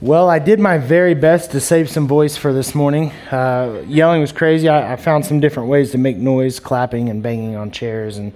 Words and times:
Well, 0.00 0.30
I 0.30 0.38
did 0.38 0.60
my 0.60 0.78
very 0.78 1.14
best 1.14 1.50
to 1.50 1.60
save 1.60 1.90
some 1.90 2.06
voice 2.06 2.36
for 2.36 2.52
this 2.52 2.72
morning. 2.72 3.10
Uh, 3.32 3.82
yelling 3.88 4.20
was 4.20 4.30
crazy. 4.30 4.68
I, 4.68 4.92
I, 4.92 4.96
found 4.96 5.26
some 5.26 5.40
different 5.40 5.68
ways 5.68 5.90
to 5.90 5.98
make 5.98 6.16
noise, 6.16 6.60
clapping 6.60 7.08
and 7.08 7.20
banging 7.20 7.56
on 7.56 7.72
chairs. 7.72 8.16
And 8.16 8.32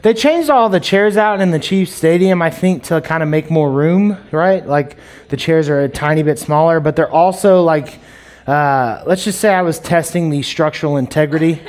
they 0.00 0.14
changed 0.14 0.48
all 0.48 0.70
the 0.70 0.80
chairs 0.80 1.18
out 1.18 1.42
in 1.42 1.50
the 1.50 1.58
Chiefs 1.58 1.92
Stadium, 1.92 2.40
I 2.40 2.48
think, 2.48 2.84
to 2.84 3.02
kind 3.02 3.22
of 3.22 3.28
make 3.28 3.50
more 3.50 3.70
room, 3.70 4.16
right? 4.30 4.66
Like 4.66 4.96
the 5.28 5.36
chairs 5.36 5.68
are 5.68 5.82
a 5.82 5.88
tiny 5.90 6.22
bit 6.22 6.38
smaller, 6.38 6.80
but 6.80 6.96
they're 6.96 7.12
also 7.12 7.62
like, 7.62 7.98
uh, 8.46 9.02
let's 9.04 9.22
just 9.22 9.38
say 9.38 9.52
I 9.52 9.60
was 9.60 9.78
testing 9.78 10.30
the 10.30 10.40
structural 10.40 10.96
integrity 10.96 11.60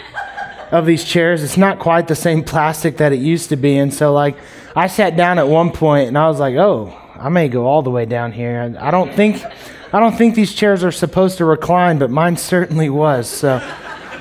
of 0.72 0.86
these 0.86 1.04
chairs. 1.04 1.44
It's 1.44 1.58
not 1.58 1.80
quite 1.80 2.08
the 2.08 2.16
same 2.16 2.46
plastic 2.46 2.96
that 2.96 3.12
it 3.12 3.20
used 3.20 3.50
to 3.50 3.58
be. 3.58 3.76
And 3.76 3.94
so, 3.94 4.14
like, 4.14 4.38
I 4.74 4.88
sat 4.88 5.18
down 5.18 5.38
at 5.38 5.50
one 5.50 5.72
point 5.72 6.08
and 6.08 6.18
I 6.18 6.30
was 6.30 6.40
like, 6.40 6.56
oh, 6.56 6.98
I 7.24 7.30
may 7.30 7.48
go 7.48 7.66
all 7.66 7.82
the 7.82 7.90
way 7.90 8.04
down 8.04 8.34
here. 8.34 8.76
I 8.78 8.92
don't 8.92 9.14
think, 9.14 9.42
I 9.94 10.00
don't 10.02 10.14
think 10.14 10.36
these 10.36 10.54
chairs 10.54 10.84
are 10.84 10.92
supposed 10.92 11.38
to 11.38 11.46
recline, 11.46 11.98
but 11.98 12.12
mine 12.12 12.36
certainly 12.36 12.90
was. 12.90 13.30
So 13.30 13.62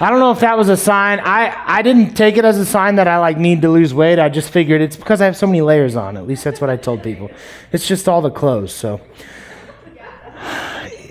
I 0.01 0.09
don't 0.09 0.21
know 0.21 0.31
if 0.31 0.39
that 0.39 0.57
was 0.57 0.69
a 0.69 0.77
sign. 0.77 1.19
I, 1.19 1.53
I 1.67 1.83
didn't 1.83 2.15
take 2.15 2.37
it 2.37 2.45
as 2.45 2.59
a 2.59 2.65
sign 2.65 2.95
that 2.97 3.09
I 3.09 3.19
like 3.19 3.39
need 3.39 3.61
to 3.63 3.69
lose 3.69 3.93
weight. 3.93 4.21
I 4.21 4.29
just 4.29 4.51
figured 4.51 4.81
it's 4.81 4.95
because 4.95 5.21
I 5.21 5.25
have 5.25 5.37
so 5.37 5.49
many 5.49 5.63
layers 5.63 5.97
on. 5.97 6.17
At 6.17 6.29
least 6.29 6.45
that's 6.45 6.61
what 6.61 6.71
I 6.71 6.77
told 6.77 7.03
people. 7.03 7.29
It's 7.73 7.89
just 7.89 8.09
all 8.09 8.23
the 8.23 8.31
clothes. 8.31 8.73
So 8.73 9.01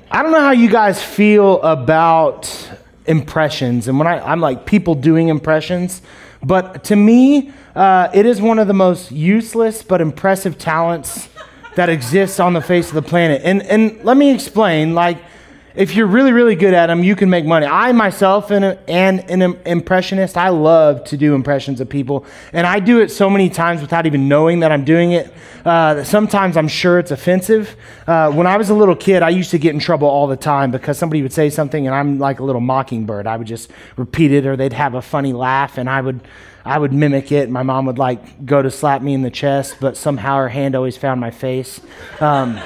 I 0.09 0.23
don't 0.23 0.31
know 0.31 0.39
how 0.39 0.51
you 0.51 0.69
guys 0.69 1.03
feel 1.03 1.61
about 1.61 2.71
impressions. 3.05 3.89
And 3.89 3.97
when 3.97 4.07
I, 4.07 4.25
I'm 4.31 4.39
like 4.39 4.65
people 4.65 4.95
doing 4.95 5.27
impressions, 5.27 6.01
but 6.41 6.85
to 6.85 6.95
me, 6.95 7.51
uh, 7.75 8.07
it 8.13 8.25
is 8.25 8.41
one 8.41 8.59
of 8.59 8.67
the 8.67 8.73
most 8.73 9.11
useless 9.11 9.83
but 9.83 9.99
impressive 9.99 10.57
talents 10.57 11.27
that 11.75 11.89
exists 11.89 12.39
on 12.39 12.53
the 12.53 12.61
face 12.61 12.89
of 12.89 12.95
the 12.95 13.01
planet. 13.01 13.41
And, 13.43 13.61
and 13.63 14.03
let 14.03 14.17
me 14.17 14.33
explain 14.33 14.93
like, 14.93 15.17
if 15.75 15.95
you're 15.95 16.07
really, 16.07 16.33
really 16.33 16.55
good 16.55 16.73
at 16.73 16.87
them, 16.87 17.03
you 17.03 17.15
can 17.15 17.29
make 17.29 17.45
money. 17.45 17.65
I 17.65 17.91
myself 17.91 18.51
am 18.51 18.63
an, 18.87 19.19
an 19.19 19.59
impressionist. 19.65 20.37
I 20.37 20.49
love 20.49 21.03
to 21.05 21.17
do 21.17 21.33
impressions 21.33 21.79
of 21.79 21.89
people, 21.89 22.25
and 22.53 22.67
I 22.67 22.79
do 22.79 22.99
it 22.99 23.09
so 23.09 23.29
many 23.29 23.49
times 23.49 23.81
without 23.81 24.05
even 24.05 24.27
knowing 24.27 24.59
that 24.61 24.71
I'm 24.71 24.83
doing 24.83 25.11
it. 25.13 25.33
Uh, 25.63 26.03
sometimes 26.03 26.57
I'm 26.57 26.67
sure 26.67 26.99
it's 26.99 27.11
offensive. 27.11 27.75
Uh, 28.07 28.31
when 28.31 28.47
I 28.47 28.57
was 28.57 28.69
a 28.69 28.73
little 28.73 28.95
kid, 28.95 29.23
I 29.23 29.29
used 29.29 29.51
to 29.51 29.59
get 29.59 29.73
in 29.73 29.79
trouble 29.79 30.07
all 30.07 30.27
the 30.27 30.37
time 30.37 30.71
because 30.71 30.97
somebody 30.97 31.21
would 31.21 31.33
say 31.33 31.49
something, 31.49 31.87
and 31.87 31.95
I'm 31.95 32.19
like 32.19 32.39
a 32.39 32.43
little 32.43 32.61
mockingbird. 32.61 33.27
I 33.27 33.37
would 33.37 33.47
just 33.47 33.71
repeat 33.95 34.31
it, 34.31 34.45
or 34.45 34.55
they'd 34.55 34.73
have 34.73 34.95
a 34.95 35.01
funny 35.01 35.33
laugh, 35.33 35.77
and 35.77 35.89
I 35.89 36.01
would 36.01 36.21
I 36.63 36.77
would 36.77 36.93
mimic 36.93 37.31
it. 37.31 37.49
My 37.49 37.63
mom 37.63 37.85
would 37.85 37.97
like 37.97 38.45
go 38.45 38.61
to 38.61 38.69
slap 38.69 39.01
me 39.01 39.13
in 39.13 39.21
the 39.21 39.31
chest, 39.31 39.77
but 39.79 39.97
somehow 39.97 40.37
her 40.37 40.49
hand 40.49 40.75
always 40.75 40.97
found 40.97 41.19
my 41.19 41.31
face. 41.31 41.81
Um, 42.19 42.59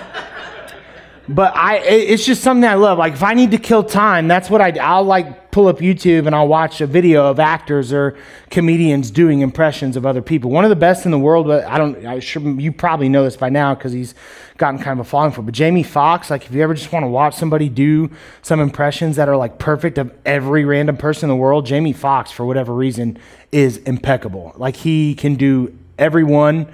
but 1.27 1.55
I, 1.55 1.77
it's 1.77 2.25
just 2.25 2.43
something 2.43 2.69
I 2.69 2.75
love. 2.75 2.97
Like 2.97 3.13
if 3.13 3.23
I 3.23 3.33
need 3.33 3.51
to 3.51 3.57
kill 3.57 3.83
time, 3.83 4.27
that's 4.27 4.49
what 4.49 4.61
I. 4.61 4.71
I'll 4.79 5.03
like 5.03 5.51
pull 5.51 5.67
up 5.67 5.79
YouTube 5.79 6.27
and 6.27 6.35
I'll 6.35 6.47
watch 6.47 6.81
a 6.81 6.87
video 6.87 7.25
of 7.25 7.39
actors 7.39 7.91
or 7.91 8.17
comedians 8.51 9.09
doing 9.09 9.41
impressions 9.41 9.95
of 9.95 10.05
other 10.05 10.21
people. 10.21 10.51
One 10.51 10.65
of 10.65 10.69
the 10.69 10.75
best 10.75 11.05
in 11.05 11.11
the 11.11 11.17
world, 11.17 11.47
but 11.47 11.63
I 11.65 11.77
don't. 11.77 12.05
I 12.05 12.19
sure 12.19 12.41
you 12.43 12.71
probably 12.71 13.09
know 13.09 13.23
this 13.23 13.37
by 13.37 13.49
now 13.49 13.73
because 13.73 13.91
he's 13.91 14.13
gotten 14.57 14.79
kind 14.79 14.99
of 14.99 15.05
a 15.05 15.09
following 15.09 15.31
for. 15.31 15.41
But 15.41 15.55
Jamie 15.55 15.83
Foxx, 15.83 16.29
like 16.29 16.45
if 16.45 16.51
you 16.53 16.61
ever 16.61 16.75
just 16.75 16.91
want 16.91 17.03
to 17.03 17.09
watch 17.09 17.35
somebody 17.35 17.69
do 17.69 18.11
some 18.41 18.59
impressions 18.59 19.15
that 19.15 19.27
are 19.27 19.37
like 19.37 19.57
perfect 19.57 19.97
of 19.97 20.13
every 20.25 20.63
random 20.63 20.97
person 20.97 21.29
in 21.29 21.35
the 21.35 21.41
world, 21.41 21.65
Jamie 21.65 21.93
Foxx, 21.93 22.31
for 22.31 22.45
whatever 22.45 22.73
reason, 22.73 23.17
is 23.51 23.77
impeccable. 23.77 24.53
Like 24.57 24.75
he 24.75 25.15
can 25.15 25.35
do 25.35 25.75
everyone 25.97 26.67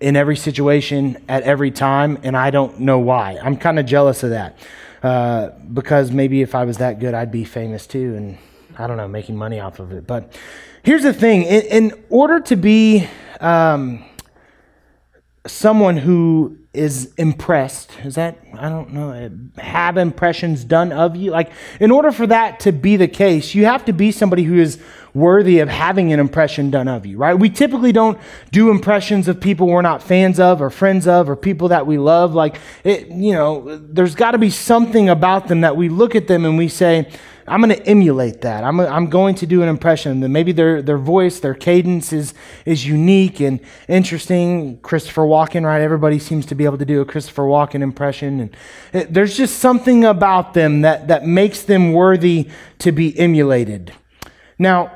in 0.00 0.16
every 0.16 0.36
situation 0.36 1.22
at 1.28 1.42
every 1.42 1.70
time, 1.70 2.18
and 2.22 2.36
I 2.36 2.50
don't 2.50 2.80
know 2.80 2.98
why. 2.98 3.38
I'm 3.42 3.56
kind 3.56 3.78
of 3.78 3.86
jealous 3.86 4.22
of 4.22 4.30
that 4.30 4.58
uh, 5.02 5.50
because 5.72 6.10
maybe 6.10 6.42
if 6.42 6.54
I 6.54 6.64
was 6.64 6.78
that 6.78 7.00
good, 7.00 7.14
I'd 7.14 7.32
be 7.32 7.44
famous 7.44 7.86
too, 7.86 8.14
and 8.14 8.38
I 8.78 8.86
don't 8.86 8.96
know, 8.96 9.08
making 9.08 9.36
money 9.36 9.60
off 9.60 9.80
of 9.80 9.92
it. 9.92 10.06
But 10.06 10.32
here's 10.82 11.02
the 11.02 11.14
thing: 11.14 11.42
in, 11.42 11.62
in 11.62 12.04
order 12.10 12.40
to 12.40 12.56
be 12.56 13.08
um, 13.40 14.04
someone 15.46 15.96
who 15.96 16.58
is 16.74 17.14
impressed, 17.16 17.90
is 18.04 18.16
that 18.16 18.38
I 18.54 18.68
don't 18.68 18.92
know, 18.92 19.10
eh, 19.10 19.30
have 19.60 19.96
impressions 19.96 20.64
done 20.64 20.92
of 20.92 21.16
you? 21.16 21.30
Like, 21.30 21.50
in 21.80 21.90
order 21.90 22.12
for 22.12 22.26
that 22.26 22.60
to 22.60 22.72
be 22.72 22.96
the 22.96 23.08
case, 23.08 23.54
you 23.54 23.64
have 23.64 23.84
to 23.86 23.92
be 23.92 24.12
somebody 24.12 24.42
who 24.42 24.56
is 24.56 24.78
worthy 25.14 25.60
of 25.60 25.68
having 25.68 26.12
an 26.12 26.20
impression 26.20 26.70
done 26.70 26.86
of 26.86 27.06
you, 27.06 27.16
right? 27.16 27.34
We 27.34 27.48
typically 27.48 27.92
don't 27.92 28.18
do 28.52 28.70
impressions 28.70 29.28
of 29.28 29.40
people 29.40 29.66
we're 29.66 29.82
not 29.82 30.02
fans 30.02 30.38
of 30.38 30.60
or 30.60 30.68
friends 30.68 31.08
of 31.08 31.30
or 31.30 31.36
people 31.36 31.68
that 31.68 31.86
we 31.86 31.98
love. 31.98 32.34
Like, 32.34 32.56
it, 32.84 33.08
you 33.08 33.32
know, 33.32 33.78
there's 33.78 34.14
got 34.14 34.32
to 34.32 34.38
be 34.38 34.50
something 34.50 35.08
about 35.08 35.48
them 35.48 35.62
that 35.62 35.76
we 35.76 35.88
look 35.88 36.14
at 36.14 36.28
them 36.28 36.44
and 36.44 36.58
we 36.58 36.68
say, 36.68 37.10
I'm 37.50 37.60
going 37.60 37.76
to 37.76 37.86
emulate 37.86 38.42
that. 38.42 38.64
I'm, 38.64 38.80
I'm 38.80 39.06
going 39.06 39.34
to 39.36 39.46
do 39.46 39.62
an 39.62 39.68
impression. 39.68 40.20
That 40.20 40.28
maybe 40.28 40.52
their, 40.52 40.82
their 40.82 40.98
voice, 40.98 41.40
their 41.40 41.54
cadence 41.54 42.12
is, 42.12 42.34
is 42.64 42.86
unique 42.86 43.40
and 43.40 43.60
interesting. 43.88 44.78
Christopher 44.80 45.22
Walken, 45.22 45.64
right? 45.64 45.80
Everybody 45.80 46.18
seems 46.18 46.46
to 46.46 46.54
be 46.54 46.64
able 46.64 46.78
to 46.78 46.84
do 46.84 47.00
a 47.00 47.04
Christopher 47.04 47.42
Walken 47.42 47.82
impression. 47.82 48.40
And 48.40 48.56
it, 48.92 49.14
there's 49.14 49.36
just 49.36 49.58
something 49.58 50.04
about 50.04 50.54
them 50.54 50.82
that, 50.82 51.08
that 51.08 51.26
makes 51.26 51.62
them 51.62 51.92
worthy 51.92 52.48
to 52.78 52.92
be 52.92 53.18
emulated. 53.18 53.92
Now, 54.58 54.92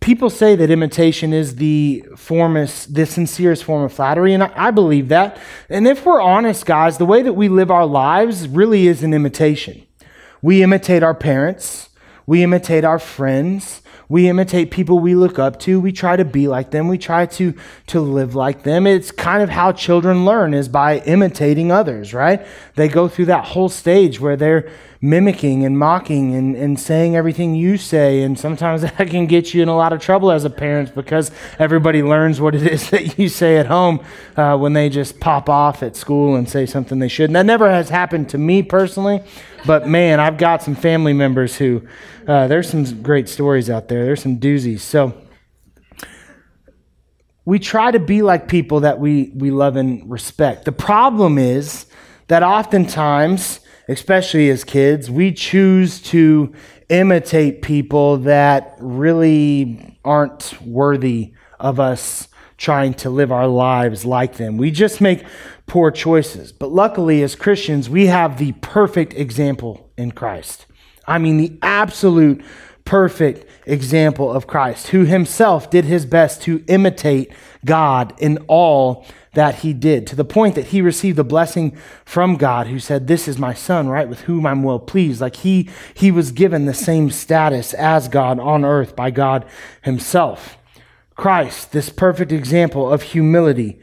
people 0.00 0.30
say 0.30 0.54
that 0.56 0.70
imitation 0.70 1.32
is 1.32 1.56
the 1.56 2.04
formest, 2.16 2.94
the 2.94 3.06
sincerest 3.06 3.64
form 3.64 3.82
of 3.82 3.92
flattery, 3.92 4.34
and 4.34 4.42
I, 4.42 4.52
I 4.54 4.70
believe 4.70 5.08
that. 5.08 5.38
And 5.68 5.86
if 5.86 6.04
we're 6.04 6.20
honest, 6.20 6.66
guys, 6.66 6.98
the 6.98 7.06
way 7.06 7.22
that 7.22 7.32
we 7.32 7.48
live 7.48 7.70
our 7.70 7.86
lives 7.86 8.46
really 8.46 8.86
is 8.86 9.02
an 9.02 9.14
imitation. 9.14 9.85
We 10.42 10.62
imitate 10.62 11.02
our 11.02 11.14
parents, 11.14 11.88
we 12.26 12.42
imitate 12.42 12.84
our 12.84 12.98
friends, 12.98 13.82
we 14.08 14.28
imitate 14.28 14.70
people 14.70 15.00
we 15.00 15.14
look 15.14 15.38
up 15.38 15.58
to. 15.60 15.80
We 15.80 15.90
try 15.90 16.16
to 16.16 16.24
be 16.24 16.46
like 16.46 16.70
them. 16.70 16.88
We 16.88 16.98
try 16.98 17.26
to, 17.26 17.54
to 17.88 18.00
live 18.00 18.34
like 18.34 18.62
them. 18.62 18.86
It's 18.86 19.10
kind 19.10 19.42
of 19.42 19.50
how 19.50 19.72
children 19.72 20.24
learn 20.24 20.54
is 20.54 20.68
by 20.68 21.00
imitating 21.00 21.72
others, 21.72 22.14
right? 22.14 22.46
They 22.76 22.88
go 22.88 23.08
through 23.08 23.26
that 23.26 23.46
whole 23.46 23.68
stage 23.68 24.20
where 24.20 24.36
they're 24.36 24.70
mimicking 25.00 25.64
and 25.64 25.78
mocking 25.78 26.34
and, 26.34 26.56
and 26.56 26.78
saying 26.78 27.16
everything 27.16 27.54
you 27.54 27.76
say. 27.76 28.22
And 28.22 28.38
sometimes 28.38 28.82
that 28.82 29.08
can 29.08 29.26
get 29.26 29.54
you 29.54 29.62
in 29.62 29.68
a 29.68 29.76
lot 29.76 29.92
of 29.92 30.00
trouble 30.00 30.30
as 30.30 30.44
a 30.44 30.50
parent 30.50 30.94
because 30.94 31.30
everybody 31.58 32.02
learns 32.02 32.40
what 32.40 32.54
it 32.54 32.62
is 32.62 32.90
that 32.90 33.18
you 33.18 33.28
say 33.28 33.58
at 33.58 33.66
home 33.66 34.00
uh, 34.36 34.56
when 34.56 34.72
they 34.72 34.88
just 34.88 35.20
pop 35.20 35.48
off 35.48 35.82
at 35.82 35.96
school 35.96 36.36
and 36.36 36.48
say 36.48 36.66
something 36.66 36.98
they 36.98 37.08
shouldn't. 37.08 37.34
That 37.34 37.46
never 37.46 37.70
has 37.70 37.88
happened 37.88 38.28
to 38.30 38.38
me 38.38 38.62
personally, 38.62 39.22
but 39.66 39.86
man, 39.88 40.20
I've 40.20 40.38
got 40.38 40.62
some 40.62 40.74
family 40.74 41.12
members 41.12 41.56
who, 41.56 41.86
uh, 42.26 42.46
there's 42.46 42.68
some 42.68 43.02
great 43.02 43.28
stories 43.28 43.70
out 43.70 43.88
there. 43.88 44.04
There's 44.04 44.22
some 44.22 44.38
doozies. 44.38 44.80
So, 44.80 45.14
we 47.46 47.60
try 47.60 47.92
to 47.92 48.00
be 48.00 48.22
like 48.22 48.48
people 48.48 48.80
that 48.80 48.98
we, 48.98 49.30
we 49.34 49.52
love 49.52 49.76
and 49.76 50.10
respect. 50.10 50.64
The 50.64 50.72
problem 50.72 51.38
is 51.38 51.86
that 52.26 52.42
oftentimes 52.42 53.60
especially 53.88 54.50
as 54.50 54.64
kids, 54.64 55.10
we 55.10 55.32
choose 55.32 56.00
to 56.00 56.52
imitate 56.88 57.62
people 57.62 58.18
that 58.18 58.76
really 58.78 59.98
aren't 60.04 60.60
worthy 60.62 61.32
of 61.58 61.80
us 61.80 62.28
trying 62.56 62.94
to 62.94 63.10
live 63.10 63.30
our 63.30 63.46
lives 63.46 64.04
like 64.04 64.36
them. 64.36 64.56
We 64.56 64.70
just 64.70 65.00
make 65.00 65.24
poor 65.66 65.90
choices. 65.90 66.52
But 66.52 66.72
luckily, 66.72 67.22
as 67.22 67.34
Christians, 67.34 67.90
we 67.90 68.06
have 68.06 68.38
the 68.38 68.52
perfect 68.52 69.14
example 69.14 69.90
in 69.96 70.12
Christ. 70.12 70.66
I 71.06 71.18
mean, 71.18 71.36
the 71.36 71.58
absolute 71.62 72.42
perfect 72.84 73.50
example 73.66 74.32
of 74.32 74.46
Christ, 74.46 74.88
who 74.88 75.04
himself 75.04 75.70
did 75.70 75.84
his 75.84 76.06
best 76.06 76.42
to 76.42 76.64
imitate 76.68 77.32
God 77.64 78.14
in 78.18 78.38
all 78.46 79.04
that 79.36 79.56
he 79.56 79.74
did, 79.74 80.06
to 80.06 80.16
the 80.16 80.24
point 80.24 80.54
that 80.54 80.68
he 80.68 80.80
received 80.80 81.18
a 81.18 81.24
blessing 81.24 81.76
from 82.06 82.36
God 82.36 82.68
who 82.68 82.78
said, 82.78 83.06
This 83.06 83.28
is 83.28 83.38
my 83.38 83.52
son, 83.52 83.86
right, 83.86 84.08
with 84.08 84.22
whom 84.22 84.46
I'm 84.46 84.62
well 84.62 84.78
pleased. 84.78 85.20
Like 85.20 85.36
he, 85.36 85.68
he 85.92 86.10
was 86.10 86.32
given 86.32 86.64
the 86.64 86.72
same 86.72 87.10
status 87.10 87.74
as 87.74 88.08
God 88.08 88.40
on 88.40 88.64
earth 88.64 88.96
by 88.96 89.10
God 89.10 89.44
himself. 89.82 90.56
Christ, 91.16 91.72
this 91.72 91.90
perfect 91.90 92.32
example 92.32 92.90
of 92.90 93.02
humility, 93.02 93.78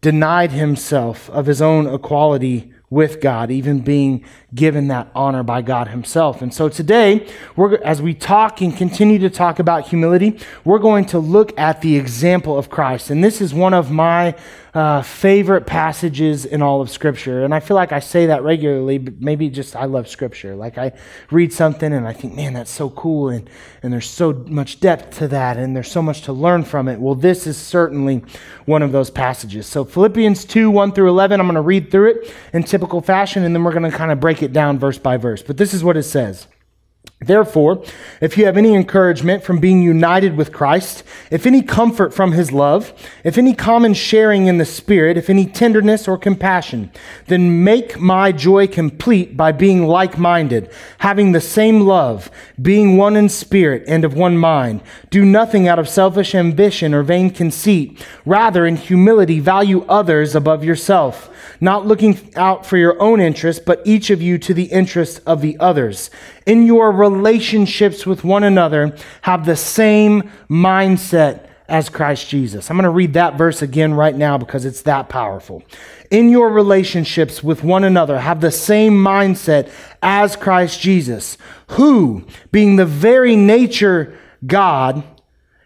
denied 0.00 0.52
himself 0.52 1.28
of 1.28 1.44
his 1.44 1.60
own 1.60 1.86
equality 1.86 2.72
with 2.88 3.20
God, 3.20 3.50
even 3.50 3.80
being 3.80 4.24
given 4.54 4.88
that 4.88 5.10
honor 5.14 5.42
by 5.42 5.60
God 5.60 5.88
Himself. 5.88 6.40
And 6.40 6.54
so 6.54 6.68
today, 6.68 7.26
we're, 7.56 7.76
as 7.82 8.00
we 8.00 8.14
talk 8.14 8.60
and 8.60 8.76
continue 8.76 9.18
to 9.18 9.30
talk 9.30 9.58
about 9.58 9.88
humility, 9.88 10.38
we're 10.64 10.78
going 10.78 11.04
to 11.06 11.18
look 11.18 11.58
at 11.58 11.80
the 11.80 11.96
example 11.96 12.56
of 12.56 12.70
Christ. 12.70 13.10
And 13.10 13.24
this 13.24 13.40
is 13.40 13.52
one 13.52 13.74
of 13.74 13.90
my 13.90 14.36
uh, 14.76 15.00
favorite 15.00 15.66
passages 15.66 16.44
in 16.44 16.60
all 16.60 16.82
of 16.82 16.90
Scripture. 16.90 17.46
And 17.46 17.54
I 17.54 17.60
feel 17.60 17.76
like 17.76 17.92
I 17.92 18.00
say 18.00 18.26
that 18.26 18.42
regularly, 18.42 18.98
but 18.98 19.22
maybe 19.22 19.48
just 19.48 19.74
I 19.74 19.86
love 19.86 20.06
Scripture. 20.06 20.54
Like 20.54 20.76
I 20.76 20.92
read 21.30 21.50
something 21.50 21.94
and 21.94 22.06
I 22.06 22.12
think, 22.12 22.34
man, 22.34 22.52
that's 22.52 22.70
so 22.70 22.90
cool. 22.90 23.30
And, 23.30 23.48
and 23.82 23.90
there's 23.90 24.08
so 24.10 24.34
much 24.34 24.78
depth 24.80 25.16
to 25.16 25.28
that. 25.28 25.56
And 25.56 25.74
there's 25.74 25.90
so 25.90 26.02
much 26.02 26.20
to 26.22 26.34
learn 26.34 26.62
from 26.62 26.88
it. 26.88 27.00
Well, 27.00 27.14
this 27.14 27.46
is 27.46 27.56
certainly 27.56 28.22
one 28.66 28.82
of 28.82 28.92
those 28.92 29.08
passages. 29.08 29.66
So 29.66 29.82
Philippians 29.82 30.44
2 30.44 30.70
1 30.70 30.92
through 30.92 31.08
11, 31.08 31.40
I'm 31.40 31.46
going 31.46 31.54
to 31.54 31.62
read 31.62 31.90
through 31.90 32.10
it 32.10 32.34
in 32.52 32.62
typical 32.62 33.00
fashion. 33.00 33.44
And 33.44 33.54
then 33.54 33.64
we're 33.64 33.72
going 33.72 33.90
to 33.90 33.96
kind 33.96 34.12
of 34.12 34.20
break 34.20 34.42
it 34.42 34.52
down 34.52 34.78
verse 34.78 34.98
by 34.98 35.16
verse. 35.16 35.42
But 35.42 35.56
this 35.56 35.72
is 35.72 35.82
what 35.82 35.96
it 35.96 36.02
says. 36.02 36.48
Therefore, 37.18 37.82
if 38.20 38.36
you 38.36 38.44
have 38.44 38.58
any 38.58 38.74
encouragement 38.74 39.42
from 39.42 39.58
being 39.58 39.80
united 39.80 40.36
with 40.36 40.52
Christ, 40.52 41.02
if 41.30 41.46
any 41.46 41.62
comfort 41.62 42.12
from 42.12 42.32
his 42.32 42.52
love, 42.52 42.92
if 43.24 43.38
any 43.38 43.54
common 43.54 43.94
sharing 43.94 44.48
in 44.48 44.58
the 44.58 44.66
Spirit, 44.66 45.16
if 45.16 45.30
any 45.30 45.46
tenderness 45.46 46.06
or 46.06 46.18
compassion, 46.18 46.90
then 47.26 47.64
make 47.64 47.98
my 47.98 48.32
joy 48.32 48.66
complete 48.66 49.34
by 49.34 49.50
being 49.50 49.86
like 49.86 50.18
minded, 50.18 50.70
having 50.98 51.32
the 51.32 51.40
same 51.40 51.80
love, 51.80 52.30
being 52.60 52.98
one 52.98 53.16
in 53.16 53.30
spirit 53.30 53.84
and 53.88 54.04
of 54.04 54.12
one 54.12 54.36
mind. 54.36 54.82
Do 55.08 55.24
nothing 55.24 55.66
out 55.66 55.78
of 55.78 55.88
selfish 55.88 56.34
ambition 56.34 56.92
or 56.92 57.02
vain 57.02 57.30
conceit. 57.30 58.06
Rather, 58.26 58.66
in 58.66 58.76
humility, 58.76 59.40
value 59.40 59.86
others 59.88 60.34
above 60.34 60.64
yourself 60.64 61.30
not 61.60 61.86
looking 61.86 62.18
out 62.36 62.66
for 62.66 62.76
your 62.76 63.00
own 63.00 63.20
interest, 63.20 63.64
but 63.64 63.82
each 63.84 64.10
of 64.10 64.20
you 64.20 64.38
to 64.38 64.54
the 64.54 64.64
interest 64.64 65.20
of 65.26 65.40
the 65.40 65.56
others. 65.58 66.10
In 66.44 66.66
your 66.66 66.92
relationships 67.10 68.06
with 68.06 68.24
one 68.24 68.44
another, 68.44 68.96
have 69.22 69.46
the 69.46 69.56
same 69.56 70.30
mindset 70.48 71.48
as 71.68 71.88
Christ 71.88 72.28
Jesus. 72.28 72.70
I'm 72.70 72.76
going 72.76 72.84
to 72.84 72.90
read 72.90 73.14
that 73.14 73.36
verse 73.36 73.62
again 73.62 73.94
right 73.94 74.14
now 74.14 74.38
because 74.38 74.64
it's 74.64 74.82
that 74.82 75.08
powerful. 75.08 75.62
In 76.10 76.28
your 76.28 76.50
relationships 76.50 77.42
with 77.42 77.64
one 77.64 77.84
another, 77.84 78.20
have 78.20 78.40
the 78.40 78.52
same 78.52 78.92
mindset 78.92 79.70
as 80.02 80.36
Christ 80.36 80.80
Jesus, 80.80 81.36
who, 81.70 82.24
being 82.52 82.76
the 82.76 82.86
very 82.86 83.34
nature 83.34 84.16
God, 84.46 85.02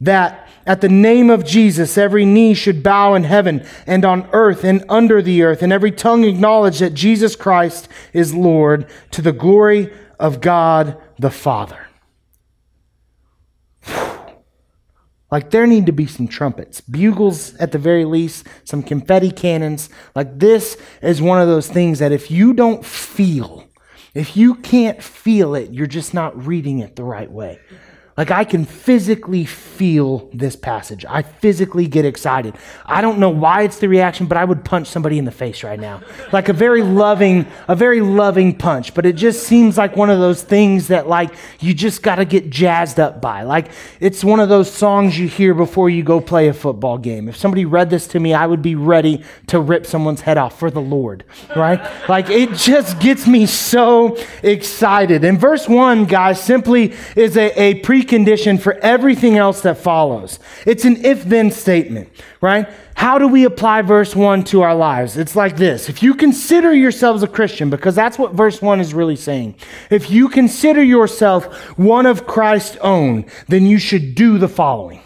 That 0.00 0.48
at 0.64 0.80
the 0.80 0.88
name 0.88 1.30
of 1.30 1.44
Jesus, 1.44 1.96
every 1.96 2.24
knee 2.24 2.54
should 2.54 2.82
bow 2.82 3.14
in 3.14 3.24
heaven 3.24 3.66
and 3.86 4.04
on 4.04 4.28
earth 4.32 4.64
and 4.64 4.84
under 4.88 5.22
the 5.22 5.42
earth, 5.42 5.62
and 5.62 5.72
every 5.72 5.90
tongue 5.90 6.24
acknowledge 6.24 6.78
that 6.78 6.94
Jesus 6.94 7.34
Christ 7.34 7.88
is 8.12 8.34
Lord 8.34 8.86
to 9.12 9.22
the 9.22 9.32
glory 9.32 9.92
of 10.18 10.40
God 10.40 11.00
the 11.18 11.30
Father. 11.30 11.86
Like, 15.30 15.50
there 15.50 15.66
need 15.66 15.86
to 15.86 15.92
be 15.92 16.06
some 16.06 16.26
trumpets, 16.26 16.80
bugles 16.80 17.54
at 17.56 17.72
the 17.72 17.78
very 17.78 18.06
least, 18.06 18.46
some 18.64 18.82
confetti 18.82 19.30
cannons. 19.30 19.90
Like, 20.14 20.38
this 20.38 20.78
is 21.02 21.20
one 21.20 21.40
of 21.40 21.48
those 21.48 21.68
things 21.68 21.98
that 21.98 22.12
if 22.12 22.30
you 22.30 22.54
don't 22.54 22.84
feel, 22.84 23.64
if 24.14 24.36
you 24.36 24.54
can't 24.54 25.02
feel 25.02 25.54
it, 25.54 25.70
you're 25.70 25.86
just 25.86 26.14
not 26.14 26.46
reading 26.46 26.78
it 26.78 26.96
the 26.96 27.04
right 27.04 27.30
way. 27.30 27.60
Like 28.18 28.32
I 28.32 28.42
can 28.42 28.64
physically 28.64 29.44
feel 29.44 30.28
this 30.34 30.56
passage. 30.56 31.04
I 31.08 31.22
physically 31.22 31.86
get 31.86 32.04
excited. 32.04 32.56
I 32.84 33.00
don't 33.00 33.20
know 33.20 33.30
why 33.30 33.62
it's 33.62 33.78
the 33.78 33.88
reaction, 33.88 34.26
but 34.26 34.36
I 34.36 34.44
would 34.44 34.64
punch 34.64 34.88
somebody 34.88 35.18
in 35.20 35.24
the 35.24 35.30
face 35.30 35.62
right 35.62 35.78
now. 35.78 36.00
Like 36.32 36.48
a 36.48 36.52
very 36.52 36.82
loving, 36.82 37.46
a 37.68 37.76
very 37.76 38.00
loving 38.00 38.58
punch. 38.58 38.92
But 38.92 39.06
it 39.06 39.12
just 39.12 39.44
seems 39.44 39.78
like 39.78 39.94
one 39.94 40.10
of 40.10 40.18
those 40.18 40.42
things 40.42 40.88
that 40.88 41.08
like 41.08 41.30
you 41.60 41.72
just 41.72 42.02
got 42.02 42.16
to 42.16 42.24
get 42.24 42.50
jazzed 42.50 42.98
up 42.98 43.22
by. 43.22 43.44
Like 43.44 43.70
it's 44.00 44.24
one 44.24 44.40
of 44.40 44.48
those 44.48 44.68
songs 44.68 45.16
you 45.16 45.28
hear 45.28 45.54
before 45.54 45.88
you 45.88 46.02
go 46.02 46.20
play 46.20 46.48
a 46.48 46.52
football 46.52 46.98
game. 46.98 47.28
If 47.28 47.36
somebody 47.36 47.66
read 47.66 47.88
this 47.88 48.08
to 48.08 48.18
me, 48.18 48.34
I 48.34 48.46
would 48.46 48.62
be 48.62 48.74
ready 48.74 49.22
to 49.46 49.60
rip 49.60 49.86
someone's 49.86 50.22
head 50.22 50.38
off 50.38 50.58
for 50.58 50.72
the 50.72 50.80
Lord, 50.80 51.22
right? 51.54 51.78
like 52.08 52.30
it 52.30 52.54
just 52.54 52.98
gets 52.98 53.28
me 53.28 53.46
so 53.46 54.18
excited. 54.42 55.22
And 55.22 55.38
verse 55.38 55.68
1, 55.68 56.06
guys, 56.06 56.42
simply 56.42 56.94
is 57.14 57.36
a, 57.36 57.52
a 57.60 57.74
pre 57.74 58.07
precondition 58.08 58.60
for 58.60 58.74
everything 58.78 59.36
else 59.36 59.60
that 59.62 59.78
follows. 59.78 60.38
It's 60.66 60.84
an 60.84 61.04
if 61.04 61.24
then 61.24 61.50
statement, 61.50 62.08
right? 62.40 62.68
How 62.94 63.18
do 63.18 63.28
we 63.28 63.44
apply 63.44 63.82
verse 63.82 64.16
1 64.16 64.44
to 64.44 64.62
our 64.62 64.74
lives? 64.74 65.16
It's 65.16 65.36
like 65.36 65.56
this. 65.56 65.88
If 65.88 66.02
you 66.02 66.14
consider 66.14 66.72
yourselves 66.72 67.22
a 67.22 67.28
Christian, 67.28 67.70
because 67.70 67.94
that's 67.94 68.18
what 68.18 68.32
verse 68.32 68.60
1 68.60 68.80
is 68.80 68.94
really 68.94 69.16
saying, 69.16 69.56
if 69.90 70.10
you 70.10 70.28
consider 70.28 70.82
yourself 70.82 71.78
one 71.78 72.06
of 72.06 72.26
Christ's 72.26 72.76
own, 72.80 73.24
then 73.46 73.66
you 73.66 73.78
should 73.78 74.14
do 74.14 74.38
the 74.38 74.48
following. 74.48 75.00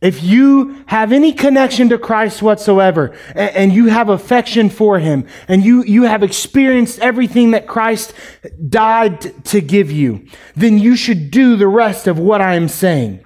If 0.00 0.22
you 0.22 0.82
have 0.86 1.12
any 1.12 1.32
connection 1.32 1.90
to 1.90 1.98
Christ 1.98 2.40
whatsoever 2.40 3.14
and, 3.34 3.50
and, 3.56 3.72
you 3.72 3.86
have 3.86 4.08
affection 4.08 4.70
for 4.70 4.98
him 4.98 5.26
and 5.46 5.62
you, 5.62 5.84
you 5.84 6.04
have 6.04 6.22
experienced 6.22 7.00
everything 7.00 7.50
that 7.50 7.66
Christ 7.66 8.14
died 8.66 9.44
to 9.46 9.60
give 9.60 9.90
you, 9.90 10.26
then 10.56 10.78
you 10.78 10.96
should 10.96 11.30
do 11.30 11.56
the 11.56 11.68
rest 11.68 12.06
of 12.06 12.18
what 12.18 12.40
I 12.40 12.54
am 12.54 12.68
saying. 12.68 13.22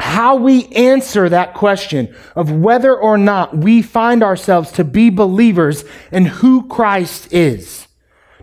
How 0.00 0.34
we 0.34 0.66
answer 0.68 1.28
that 1.28 1.54
question 1.54 2.14
of 2.34 2.50
whether 2.50 2.94
or 2.94 3.16
not 3.16 3.56
we 3.56 3.80
find 3.80 4.24
ourselves 4.24 4.72
to 4.72 4.82
be 4.82 5.08
believers 5.08 5.84
in 6.10 6.26
who 6.26 6.66
Christ 6.66 7.32
is 7.32 7.86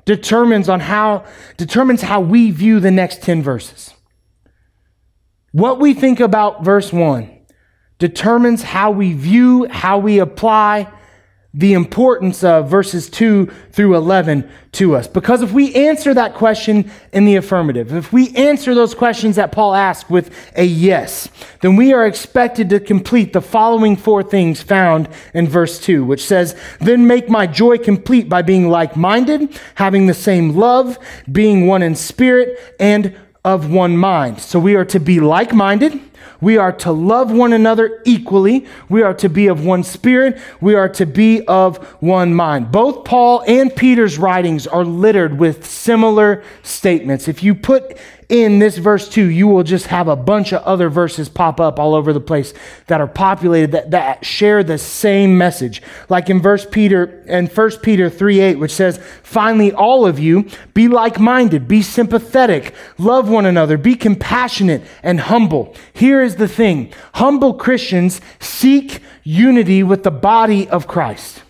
determines 0.05 0.69
on 0.69 0.79
how, 0.79 1.25
determines 1.57 2.03
how 2.03 2.21
we 2.21 2.51
view 2.51 2.79
the 2.79 2.89
next 2.89 3.21
10 3.21 3.43
verses. 3.43 3.93
What 5.51 5.79
we 5.79 5.93
think 5.93 6.19
about 6.19 6.63
verse 6.63 6.93
1 6.93 7.29
determines 7.99 8.63
how 8.63 8.91
we 8.91 9.13
view, 9.13 9.67
how 9.69 9.97
we 9.97 10.19
apply 10.19 10.91
the 11.53 11.73
importance 11.73 12.45
of 12.45 12.69
verses 12.69 13.09
2 13.09 13.45
through 13.71 13.95
11 13.97 14.49
to 14.71 14.95
us. 14.95 15.05
Because 15.05 15.41
if 15.41 15.51
we 15.51 15.75
answer 15.75 16.13
that 16.13 16.33
question 16.33 16.89
in 17.11 17.25
the 17.25 17.35
affirmative, 17.35 17.93
if 17.93 18.13
we 18.13 18.33
answer 18.35 18.73
those 18.73 18.95
questions 18.95 19.35
that 19.35 19.51
Paul 19.51 19.75
asked 19.75 20.09
with 20.09 20.33
a 20.55 20.63
yes, 20.63 21.27
then 21.59 21.75
we 21.75 21.91
are 21.91 22.07
expected 22.07 22.69
to 22.69 22.79
complete 22.79 23.33
the 23.33 23.41
following 23.41 23.97
four 23.97 24.23
things 24.23 24.61
found 24.61 25.09
in 25.33 25.45
verse 25.45 25.77
2, 25.81 26.05
which 26.05 26.25
says, 26.25 26.57
Then 26.79 27.05
make 27.05 27.29
my 27.29 27.47
joy 27.47 27.77
complete 27.77 28.29
by 28.29 28.41
being 28.41 28.69
like 28.69 28.95
minded, 28.95 29.59
having 29.75 30.07
the 30.07 30.13
same 30.13 30.55
love, 30.55 30.97
being 31.29 31.67
one 31.67 31.83
in 31.83 31.95
spirit, 31.95 32.57
and 32.79 33.13
of 33.43 33.71
one 33.71 33.97
mind. 33.97 34.39
So 34.39 34.59
we 34.59 34.75
are 34.75 34.85
to 34.85 34.99
be 34.99 35.19
like 35.19 35.53
minded. 35.53 35.99
We 36.39 36.57
are 36.57 36.71
to 36.71 36.91
love 36.91 37.31
one 37.31 37.53
another 37.53 38.01
equally. 38.05 38.65
We 38.89 39.03
are 39.03 39.13
to 39.15 39.29
be 39.29 39.47
of 39.47 39.63
one 39.65 39.83
spirit. 39.83 40.39
We 40.59 40.75
are 40.75 40.89
to 40.89 41.05
be 41.05 41.45
of 41.45 41.77
one 42.01 42.33
mind. 42.33 42.71
Both 42.71 43.05
Paul 43.05 43.43
and 43.47 43.75
Peter's 43.75 44.17
writings 44.17 44.65
are 44.67 44.83
littered 44.83 45.37
with 45.37 45.65
similar 45.65 46.43
statements. 46.63 47.27
If 47.27 47.43
you 47.43 47.53
put 47.53 47.97
in 48.31 48.59
this 48.59 48.77
verse 48.77 49.09
2, 49.09 49.25
you 49.25 49.45
will 49.45 49.61
just 49.61 49.87
have 49.87 50.07
a 50.07 50.15
bunch 50.15 50.53
of 50.53 50.63
other 50.63 50.89
verses 50.89 51.27
pop 51.27 51.59
up 51.59 51.77
all 51.77 51.93
over 51.93 52.13
the 52.13 52.21
place 52.21 52.53
that 52.87 53.01
are 53.01 53.07
populated 53.07 53.73
that, 53.73 53.91
that 53.91 54.25
share 54.25 54.63
the 54.63 54.77
same 54.77 55.37
message. 55.37 55.81
Like 56.07 56.29
in 56.29 56.41
verse 56.41 56.65
Peter 56.65 57.25
and 57.27 57.51
1 57.51 57.71
Peter 57.83 58.09
3 58.09 58.39
8, 58.39 58.55
which 58.55 58.73
says, 58.73 59.01
Finally, 59.21 59.73
all 59.73 60.05
of 60.05 60.17
you, 60.17 60.47
be 60.73 60.87
like 60.87 61.19
minded, 61.19 61.67
be 61.67 61.81
sympathetic, 61.81 62.73
love 62.97 63.27
one 63.27 63.45
another, 63.45 63.77
be 63.77 63.95
compassionate 63.95 64.81
and 65.03 65.19
humble. 65.19 65.75
Here 65.91 66.23
is 66.23 66.37
the 66.37 66.47
thing 66.47 66.93
humble 67.15 67.53
Christians 67.55 68.21
seek 68.39 69.01
unity 69.23 69.83
with 69.83 70.03
the 70.03 70.11
body 70.11 70.69
of 70.69 70.87
Christ. 70.87 71.43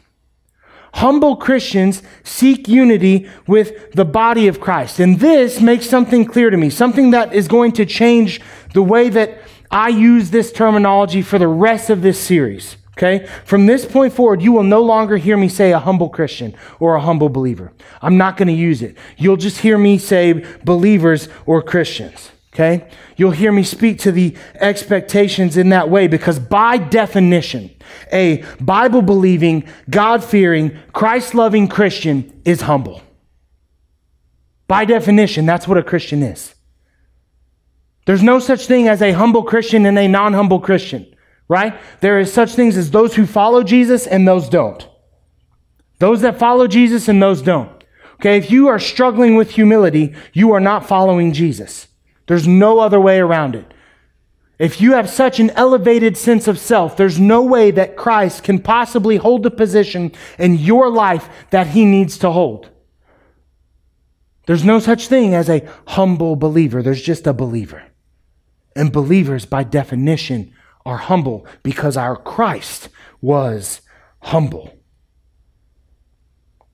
Humble 0.94 1.36
Christians 1.38 2.04
seek 2.24 2.68
unity 2.68 3.30
with 3.48 3.92
the 3.94 4.06
body 4.06 4.48
of 4.48 4.60
Christ. 4.60 5.00
And 5.00 5.20
this 5.20 5.62
makes 5.62 5.90
something 5.90 6.26
clear 6.26 6.50
to 6.50 6.58
me, 6.58 6.70
something 6.70 7.12
that 7.12 7.34
is 7.34 7.48
going 7.48 7.72
to 7.74 7.86
change 7.86 8.42
the 8.74 8.84
way 8.84 9.10
that 9.10 9.40
I 9.70 9.88
use 9.90 10.32
this 10.32 10.52
terminology 10.52 11.22
for 11.22 11.40
the 11.40 11.48
rest 11.48 11.90
of 11.90 12.02
this 12.02 12.20
series. 12.20 12.76
Okay? 12.98 13.26
From 13.46 13.66
this 13.66 13.86
point 13.86 14.14
forward, 14.14 14.42
you 14.42 14.52
will 14.52 14.64
no 14.64 14.82
longer 14.82 15.18
hear 15.18 15.38
me 15.38 15.48
say 15.48 15.72
a 15.72 15.80
humble 15.80 16.10
Christian 16.10 16.54
or 16.80 16.96
a 16.96 17.02
humble 17.02 17.30
believer. 17.30 17.72
I'm 18.02 18.18
not 18.18 18.38
going 18.38 18.50
to 18.50 18.54
use 18.54 18.82
it. 18.82 18.98
You'll 19.18 19.38
just 19.38 19.60
hear 19.60 19.78
me 19.78 19.98
say 19.98 20.46
believers 20.64 21.30
or 21.46 21.62
Christians. 21.62 22.32
Okay? 22.54 22.88
You'll 23.16 23.32
hear 23.32 23.52
me 23.52 23.64
speak 23.64 24.00
to 24.00 24.12
the 24.12 24.36
expectations 24.56 25.56
in 25.56 25.70
that 25.70 25.90
way 25.90 26.08
because, 26.08 26.38
by 26.38 26.78
definition, 26.78 27.70
a 28.12 28.44
Bible 28.60 29.02
believing, 29.02 29.64
God 29.90 30.24
fearing, 30.24 30.78
Christ 30.92 31.34
loving 31.34 31.68
Christian 31.68 32.42
is 32.44 32.62
humble. 32.62 33.02
By 34.68 34.86
definition, 34.86 35.46
that's 35.46 35.68
what 35.68 35.78
a 35.78 35.84
Christian 35.84 36.24
is. 36.24 36.56
There's 38.06 38.24
no 38.24 38.40
such 38.40 38.66
thing 38.66 38.88
as 38.88 39.02
a 39.02 39.12
humble 39.14 39.44
Christian 39.44 39.86
and 39.86 39.98
a 39.98 40.08
non 40.08 40.34
humble 40.34 40.60
Christian, 40.60 41.16
right? 41.48 41.80
There 42.02 42.20
is 42.20 42.34
such 42.34 42.54
things 42.54 42.76
as 42.76 42.92
those 42.92 43.16
who 43.16 43.26
follow 43.26 43.64
Jesus 43.64 44.08
and 44.08 44.28
those 44.28 44.50
don't. 44.50 44.88
Those 46.00 46.22
that 46.22 46.40
follow 46.40 46.68
Jesus 46.68 47.08
and 47.08 47.22
those 47.22 47.42
don't. 47.42 47.84
Okay, 48.16 48.38
if 48.38 48.52
you 48.52 48.68
are 48.68 48.80
struggling 48.80 49.36
with 49.36 49.52
humility, 49.52 50.16
you 50.34 50.52
are 50.52 50.60
not 50.60 50.88
following 50.88 51.32
Jesus. 51.32 51.88
There's 52.32 52.48
no 52.48 52.80
other 52.80 52.98
way 52.98 53.20
around 53.20 53.56
it. 53.56 53.74
If 54.58 54.80
you 54.80 54.94
have 54.94 55.10
such 55.10 55.42
an 55.42 55.50
elevated 55.50 56.16
sense 56.16 56.48
of 56.48 56.58
self, 56.58 56.96
there's 56.96 57.20
no 57.20 57.42
way 57.42 57.72
that 57.72 57.98
Christ 57.98 58.46
can 58.46 58.60
possibly 58.60 59.18
hold 59.18 59.44
the 59.44 59.52
position 59.52 60.14
in 60.40 60.56
your 60.58 60.90
life 60.90 61.28
that 61.50 61.68
he 61.68 61.84
needs 61.84 62.18
to 62.20 62.32
hold. 62.32 62.70
There's 64.46 64.64
no 64.64 64.80
such 64.80 65.10
thing 65.10 65.34
as 65.34 65.50
a 65.50 65.68
humble 65.88 66.38
believer, 66.38 66.82
there's 66.82 67.02
just 67.02 67.28
a 67.28 67.34
believer. 67.34 67.84
And 68.78 68.94
believers, 68.94 69.46
by 69.46 69.66
definition, 69.66 70.54
are 70.86 71.00
humble 71.00 71.46
because 71.64 71.98
our 71.98 72.16
Christ 72.16 72.88
was 73.20 73.82
humble. 74.22 74.81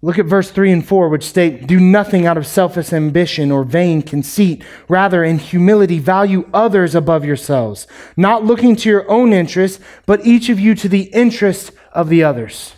Look 0.03 0.19
at 0.19 0.27
verse 0.27 0.51
3 0.51 0.71
and 0.71 0.87
4, 0.87 1.09
which 1.09 1.23
state, 1.23 1.65
Do 1.65 1.79
nothing 1.79 2.27
out 2.27 2.37
of 2.37 2.45
selfish 2.45 2.93
ambition 2.93 3.51
or 3.51 3.63
vain 3.63 4.03
conceit. 4.03 4.63
Rather, 4.87 5.23
in 5.23 5.39
humility, 5.39 5.97
value 5.97 6.47
others 6.53 6.93
above 6.93 7.25
yourselves, 7.25 7.87
not 8.15 8.45
looking 8.45 8.75
to 8.75 8.89
your 8.89 9.09
own 9.09 9.33
interests, 9.33 9.83
but 10.05 10.23
each 10.23 10.49
of 10.49 10.59
you 10.59 10.75
to 10.75 10.87
the 10.87 11.03
interest 11.13 11.71
of 11.93 12.09
the 12.09 12.23
others. 12.23 12.75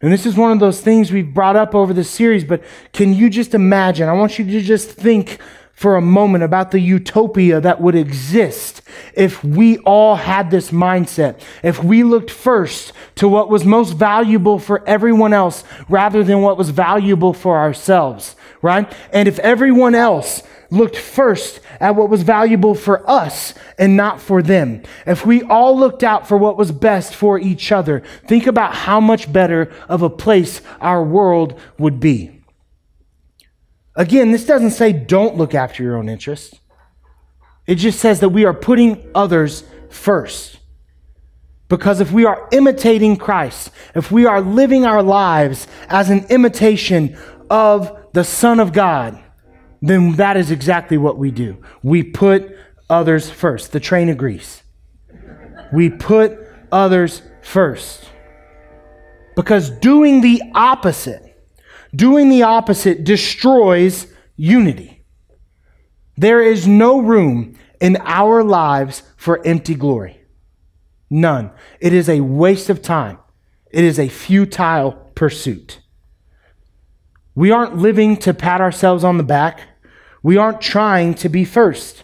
And 0.00 0.10
this 0.10 0.24
is 0.24 0.36
one 0.36 0.52
of 0.52 0.60
those 0.60 0.80
things 0.80 1.12
we've 1.12 1.34
brought 1.34 1.56
up 1.56 1.74
over 1.74 1.92
the 1.92 2.04
series, 2.04 2.44
but 2.44 2.62
can 2.94 3.12
you 3.12 3.28
just 3.28 3.52
imagine? 3.52 4.08
I 4.08 4.12
want 4.12 4.38
you 4.38 4.44
to 4.46 4.60
just 4.62 4.90
think 4.90 5.38
for 5.74 5.96
a 5.96 6.00
moment 6.00 6.44
about 6.44 6.70
the 6.70 6.80
utopia 6.80 7.60
that 7.60 7.80
would 7.80 7.94
exist 7.94 8.77
if 9.14 9.42
we 9.44 9.78
all 9.78 10.16
had 10.16 10.50
this 10.50 10.70
mindset, 10.70 11.40
if 11.62 11.82
we 11.82 12.02
looked 12.02 12.30
first 12.30 12.92
to 13.16 13.28
what 13.28 13.48
was 13.48 13.64
most 13.64 13.92
valuable 13.92 14.58
for 14.58 14.86
everyone 14.86 15.32
else 15.32 15.64
rather 15.88 16.22
than 16.22 16.42
what 16.42 16.58
was 16.58 16.70
valuable 16.70 17.32
for 17.32 17.58
ourselves, 17.58 18.36
right? 18.62 18.92
And 19.12 19.28
if 19.28 19.38
everyone 19.40 19.94
else 19.94 20.42
looked 20.70 20.96
first 20.96 21.60
at 21.80 21.96
what 21.96 22.10
was 22.10 22.22
valuable 22.22 22.74
for 22.74 23.08
us 23.08 23.54
and 23.78 23.96
not 23.96 24.20
for 24.20 24.42
them. 24.42 24.82
If 25.06 25.24
we 25.24 25.42
all 25.42 25.78
looked 25.78 26.02
out 26.02 26.28
for 26.28 26.36
what 26.36 26.56
was 26.56 26.72
best 26.72 27.14
for 27.14 27.38
each 27.38 27.72
other, 27.72 28.02
think 28.26 28.46
about 28.46 28.74
how 28.74 29.00
much 29.00 29.32
better 29.32 29.72
of 29.88 30.02
a 30.02 30.10
place 30.10 30.60
our 30.80 31.02
world 31.02 31.58
would 31.78 32.00
be. 32.00 32.42
Again, 33.94 34.30
this 34.30 34.46
doesn't 34.46 34.72
say 34.72 34.92
don't 34.92 35.36
look 35.36 35.54
after 35.54 35.82
your 35.82 35.96
own 35.96 36.08
interests. 36.08 36.60
It 37.68 37.76
just 37.76 38.00
says 38.00 38.18
that 38.20 38.30
we 38.30 38.44
are 38.44 38.52
putting 38.54 39.08
others 39.14 39.62
first. 39.88 40.58
Because 41.68 42.00
if 42.00 42.10
we 42.10 42.24
are 42.24 42.48
imitating 42.50 43.16
Christ, 43.16 43.70
if 43.94 44.10
we 44.10 44.26
are 44.26 44.40
living 44.40 44.84
our 44.84 45.02
lives 45.02 45.68
as 45.88 46.10
an 46.10 46.26
imitation 46.30 47.16
of 47.48 47.96
the 48.12 48.24
Son 48.24 48.58
of 48.58 48.72
God, 48.72 49.22
then 49.80 50.16
that 50.16 50.36
is 50.36 50.50
exactly 50.50 50.98
what 50.98 51.16
we 51.16 51.30
do. 51.30 51.62
We 51.84 52.02
put 52.02 52.56
others 52.90 53.30
first. 53.30 53.70
The 53.70 53.80
train 53.80 54.08
agrees. 54.08 54.64
We 55.72 55.90
put 55.90 56.36
others 56.72 57.22
first. 57.42 58.08
Because 59.36 59.70
doing 59.70 60.20
the 60.20 60.42
opposite 60.56 61.28
Doing 61.94 62.28
the 62.28 62.42
opposite 62.42 63.04
destroys 63.04 64.06
unity. 64.36 64.97
There 66.18 66.42
is 66.42 66.66
no 66.66 67.00
room 67.00 67.56
in 67.80 67.96
our 68.00 68.42
lives 68.42 69.04
for 69.16 69.40
empty 69.46 69.76
glory. 69.76 70.20
None. 71.08 71.52
It 71.78 71.92
is 71.92 72.08
a 72.08 72.22
waste 72.22 72.68
of 72.68 72.82
time. 72.82 73.18
It 73.70 73.84
is 73.84 74.00
a 74.00 74.08
futile 74.08 74.92
pursuit. 75.14 75.78
We 77.36 77.52
aren't 77.52 77.76
living 77.76 78.16
to 78.16 78.34
pat 78.34 78.60
ourselves 78.60 79.04
on 79.04 79.16
the 79.16 79.22
back. 79.22 79.60
We 80.20 80.36
aren't 80.36 80.60
trying 80.60 81.14
to 81.14 81.28
be 81.28 81.44
first. 81.44 82.02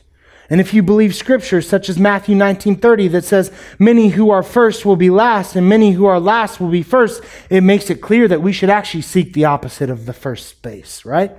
And 0.48 0.60
if 0.60 0.72
you 0.72 0.80
believe 0.84 1.16
scriptures 1.16 1.68
such 1.68 1.88
as 1.88 1.98
Matthew 1.98 2.36
19:30 2.36 3.08
that 3.08 3.24
says 3.24 3.50
many 3.80 4.10
who 4.10 4.30
are 4.30 4.44
first 4.44 4.86
will 4.86 4.94
be 4.94 5.10
last 5.10 5.56
and 5.56 5.68
many 5.68 5.90
who 5.90 6.04
are 6.04 6.20
last 6.20 6.60
will 6.60 6.70
be 6.70 6.84
first, 6.84 7.20
it 7.50 7.62
makes 7.62 7.90
it 7.90 8.00
clear 8.00 8.28
that 8.28 8.42
we 8.42 8.52
should 8.52 8.70
actually 8.70 9.02
seek 9.02 9.32
the 9.32 9.44
opposite 9.44 9.90
of 9.90 10.06
the 10.06 10.12
first 10.12 10.48
space, 10.48 11.04
right? 11.04 11.32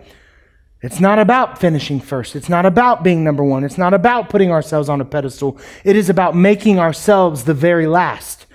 It's 0.86 1.00
not 1.00 1.18
about 1.18 1.58
finishing 1.58 2.00
first. 2.00 2.36
It's 2.36 2.48
not 2.48 2.64
about 2.64 3.04
being 3.04 3.24
number 3.24 3.44
1. 3.44 3.64
It's 3.64 3.78
not 3.78 3.96
about 3.96 4.30
putting 4.30 4.52
ourselves 4.52 4.88
on 4.88 5.02
a 5.02 5.06
pedestal. 5.06 5.58
It 5.84 5.96
is 5.96 6.12
about 6.12 6.36
making 6.36 6.78
ourselves 6.78 7.46
the 7.46 7.56
very 7.56 7.88
last. 7.88 8.46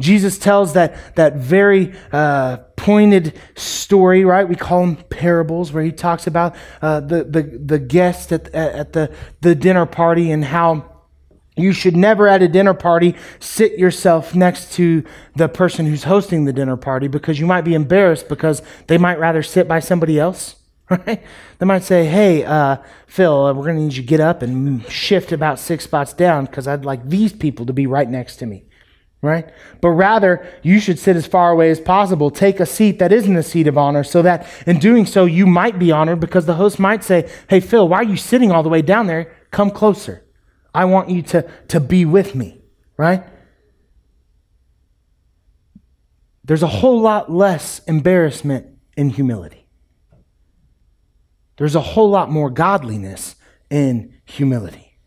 Jesus 0.00 0.38
tells 0.38 0.72
that, 0.72 1.14
that 1.14 1.36
very 1.36 1.94
uh, 2.10 2.56
pointed 2.74 3.38
story, 3.54 4.24
right? 4.24 4.48
We 4.48 4.56
call 4.56 4.80
them 4.80 4.96
parables, 5.08 5.72
where 5.72 5.84
he 5.84 5.92
talks 5.92 6.26
about 6.26 6.56
uh, 6.82 6.98
the, 6.98 7.22
the, 7.22 7.42
the 7.42 7.78
guest 7.78 8.32
at, 8.32 8.52
at 8.52 8.92
the, 8.92 9.14
the 9.40 9.54
dinner 9.54 9.86
party 9.86 10.32
and 10.32 10.44
how 10.44 11.04
you 11.56 11.72
should 11.72 11.94
never 11.96 12.26
at 12.26 12.42
a 12.42 12.48
dinner 12.48 12.74
party 12.74 13.14
sit 13.38 13.78
yourself 13.78 14.34
next 14.34 14.72
to 14.72 15.04
the 15.36 15.48
person 15.48 15.86
who's 15.86 16.02
hosting 16.02 16.44
the 16.44 16.52
dinner 16.52 16.76
party 16.76 17.06
because 17.06 17.38
you 17.38 17.46
might 17.46 17.62
be 17.62 17.74
embarrassed 17.74 18.28
because 18.28 18.62
they 18.88 18.98
might 18.98 19.20
rather 19.20 19.44
sit 19.44 19.68
by 19.68 19.78
somebody 19.78 20.18
else. 20.18 20.56
Right? 20.90 21.20
They 21.58 21.66
might 21.66 21.82
say, 21.82 22.06
"Hey, 22.06 22.44
uh, 22.44 22.76
Phil, 23.08 23.46
uh, 23.46 23.52
we're 23.52 23.64
going 23.64 23.74
to 23.74 23.82
need 23.82 23.94
you 23.94 24.02
to 24.02 24.08
get 24.08 24.20
up 24.20 24.42
and 24.42 24.88
shift 24.88 25.32
about 25.32 25.58
six 25.58 25.82
spots 25.82 26.12
down 26.12 26.44
because 26.44 26.68
I'd 26.68 26.84
like 26.84 27.08
these 27.08 27.32
people 27.32 27.66
to 27.66 27.72
be 27.72 27.88
right 27.88 28.08
next 28.08 28.36
to 28.36 28.46
me." 28.46 28.66
right? 29.22 29.50
But 29.80 29.90
rather, 29.90 30.46
you 30.62 30.78
should 30.78 30.98
sit 30.98 31.16
as 31.16 31.26
far 31.26 31.50
away 31.50 31.70
as 31.70 31.80
possible. 31.80 32.30
Take 32.30 32.60
a 32.60 32.66
seat 32.66 32.98
that 32.98 33.12
isn't 33.12 33.36
a 33.36 33.42
seat 33.42 33.66
of 33.66 33.76
honor 33.76 34.04
so 34.04 34.22
that 34.22 34.46
in 34.66 34.78
doing 34.78 35.06
so, 35.06 35.24
you 35.24 35.46
might 35.46 35.78
be 35.78 35.90
honored 35.90 36.20
because 36.20 36.46
the 36.46 36.54
host 36.54 36.78
might 36.78 37.02
say, 37.02 37.30
Hey, 37.48 37.60
Phil, 37.60 37.88
why 37.88 37.98
are 37.98 38.04
you 38.04 38.16
sitting 38.16 38.52
all 38.52 38.62
the 38.62 38.68
way 38.68 38.82
down 38.82 39.06
there? 39.06 39.36
Come 39.50 39.70
closer. 39.70 40.24
I 40.74 40.84
want 40.84 41.10
you 41.10 41.22
to, 41.22 41.50
to 41.68 41.80
be 41.80 42.04
with 42.04 42.34
me, 42.34 42.60
right? 42.96 43.24
There's 46.44 46.62
a 46.62 46.68
whole 46.68 47.00
lot 47.00 47.32
less 47.32 47.80
embarrassment 47.86 48.66
in 48.96 49.10
humility. 49.10 49.65
There's 51.56 51.74
a 51.74 51.80
whole 51.80 52.10
lot 52.10 52.30
more 52.30 52.50
godliness 52.50 53.36
in 53.70 54.14
humility. 54.24 54.98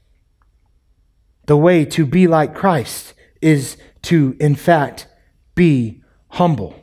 The 1.45 1.57
way 1.57 1.85
to 1.85 2.05
be 2.05 2.27
like 2.27 2.55
Christ 2.55 3.13
is 3.41 3.77
to, 4.03 4.35
in 4.39 4.55
fact, 4.55 5.07
be 5.55 6.03
humble. 6.29 6.75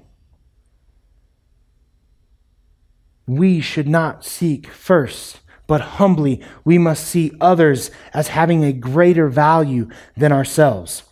We 3.27 3.61
should 3.61 3.89
not 3.89 4.25
seek 4.25 4.69
first, 4.69 5.41
but 5.67 5.81
humbly 5.81 6.43
we 6.65 6.79
must 6.79 7.07
see 7.07 7.33
others 7.41 7.91
as 8.15 8.29
having 8.29 8.65
a 8.65 8.73
greater 8.73 9.29
value 9.29 9.89
than 10.17 10.33
ourselves. 10.33 11.03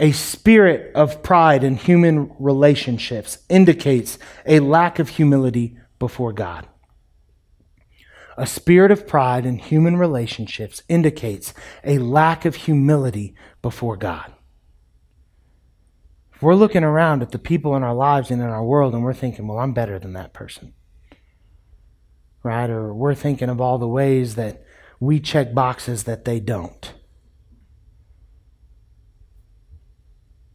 A 0.00 0.12
spirit 0.12 0.94
of 0.94 1.22
pride 1.22 1.64
in 1.64 1.76
human 1.76 2.30
relationships 2.38 3.38
indicates 3.48 4.18
a 4.46 4.60
lack 4.60 4.98
of 4.98 5.08
humility 5.08 5.76
before 5.98 6.32
God. 6.32 6.68
A 8.38 8.46
spirit 8.46 8.92
of 8.92 9.08
pride 9.08 9.44
in 9.44 9.58
human 9.58 9.96
relationships 9.96 10.80
indicates 10.88 11.52
a 11.82 11.98
lack 11.98 12.44
of 12.44 12.54
humility 12.54 13.34
before 13.62 13.96
God. 13.96 14.32
If 16.32 16.42
we're 16.42 16.54
looking 16.54 16.84
around 16.84 17.22
at 17.22 17.32
the 17.32 17.38
people 17.40 17.74
in 17.74 17.82
our 17.82 17.96
lives 17.96 18.30
and 18.30 18.40
in 18.40 18.46
our 18.46 18.62
world 18.62 18.94
and 18.94 19.02
we're 19.02 19.12
thinking, 19.12 19.48
well, 19.48 19.58
I'm 19.58 19.72
better 19.72 19.98
than 19.98 20.12
that 20.12 20.34
person, 20.34 20.72
right? 22.44 22.70
Or 22.70 22.94
we're 22.94 23.16
thinking 23.16 23.48
of 23.48 23.60
all 23.60 23.76
the 23.76 23.88
ways 23.88 24.36
that 24.36 24.62
we 25.00 25.18
check 25.18 25.52
boxes 25.52 26.04
that 26.04 26.24
they 26.24 26.38
don't. 26.38 26.94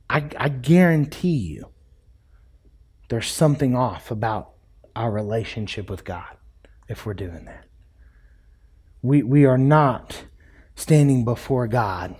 I, 0.09 0.29
I 0.37 0.47
guarantee 0.47 1.35
you 1.35 1.71
there's 3.09 3.29
something 3.29 3.75
off 3.75 4.09
about 4.09 4.53
our 4.95 5.11
relationship 5.11 5.89
with 5.89 6.05
God 6.05 6.37
if 6.87 7.05
we're 7.05 7.13
doing 7.13 7.43
that. 7.43 7.65
We, 9.03 9.21
we 9.21 9.45
are 9.45 9.57
not 9.57 10.23
standing 10.75 11.23
before 11.23 11.67
God 11.67 12.15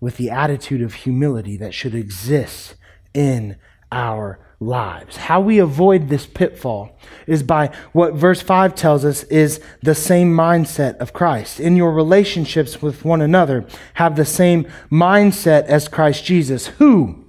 with 0.00 0.16
the 0.16 0.30
attitude 0.30 0.80
of 0.80 0.94
humility 0.94 1.56
that 1.58 1.74
should 1.74 1.94
exist 1.94 2.76
in 3.12 3.56
our 3.92 4.38
lives. 4.60 5.16
How 5.16 5.40
we 5.40 5.58
avoid 5.58 6.08
this 6.08 6.26
pitfall 6.26 6.96
is 7.26 7.42
by 7.42 7.74
what 7.92 8.14
verse 8.14 8.40
5 8.40 8.74
tells 8.74 9.04
us 9.04 9.24
is 9.24 9.60
the 9.82 9.94
same 9.94 10.32
mindset 10.32 10.96
of 10.98 11.12
Christ. 11.12 11.60
In 11.60 11.76
your 11.76 11.92
relationships 11.92 12.80
with 12.80 13.04
one 13.04 13.20
another, 13.20 13.66
have 13.94 14.16
the 14.16 14.24
same 14.24 14.66
mindset 14.90 15.64
as 15.64 15.88
Christ 15.88 16.24
Jesus, 16.24 16.68
who 16.68 17.23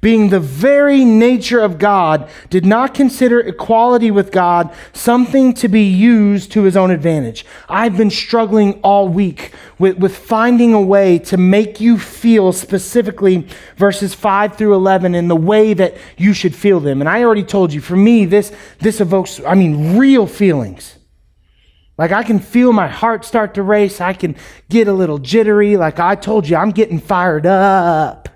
being 0.00 0.28
the 0.28 0.40
very 0.40 1.04
nature 1.04 1.60
of 1.60 1.78
God, 1.78 2.28
did 2.50 2.64
not 2.64 2.94
consider 2.94 3.40
equality 3.40 4.10
with 4.10 4.30
God 4.30 4.72
something 4.92 5.52
to 5.54 5.68
be 5.68 5.82
used 5.82 6.52
to 6.52 6.62
his 6.62 6.76
own 6.76 6.90
advantage. 6.90 7.44
I've 7.68 7.96
been 7.96 8.10
struggling 8.10 8.74
all 8.82 9.08
week 9.08 9.52
with, 9.78 9.98
with 9.98 10.16
finding 10.16 10.72
a 10.72 10.80
way 10.80 11.18
to 11.20 11.36
make 11.36 11.80
you 11.80 11.98
feel 11.98 12.52
specifically 12.52 13.46
verses 13.76 14.14
5 14.14 14.56
through 14.56 14.74
11 14.74 15.14
in 15.14 15.28
the 15.28 15.36
way 15.36 15.74
that 15.74 15.96
you 16.16 16.32
should 16.32 16.54
feel 16.54 16.80
them. 16.80 17.00
And 17.00 17.08
I 17.08 17.22
already 17.22 17.44
told 17.44 17.72
you, 17.72 17.80
for 17.80 17.96
me, 17.96 18.24
this, 18.24 18.52
this 18.78 19.00
evokes, 19.00 19.40
I 19.46 19.54
mean, 19.54 19.96
real 19.96 20.26
feelings. 20.26 20.98
Like 21.98 22.12
I 22.12 22.22
can 22.22 22.38
feel 22.38 22.72
my 22.72 22.86
heart 22.86 23.24
start 23.24 23.54
to 23.54 23.62
race. 23.62 24.00
I 24.00 24.12
can 24.12 24.36
get 24.68 24.86
a 24.86 24.92
little 24.92 25.18
jittery. 25.18 25.76
Like 25.76 25.98
I 25.98 26.14
told 26.14 26.48
you, 26.48 26.56
I'm 26.56 26.70
getting 26.70 27.00
fired 27.00 27.44
up. 27.44 28.28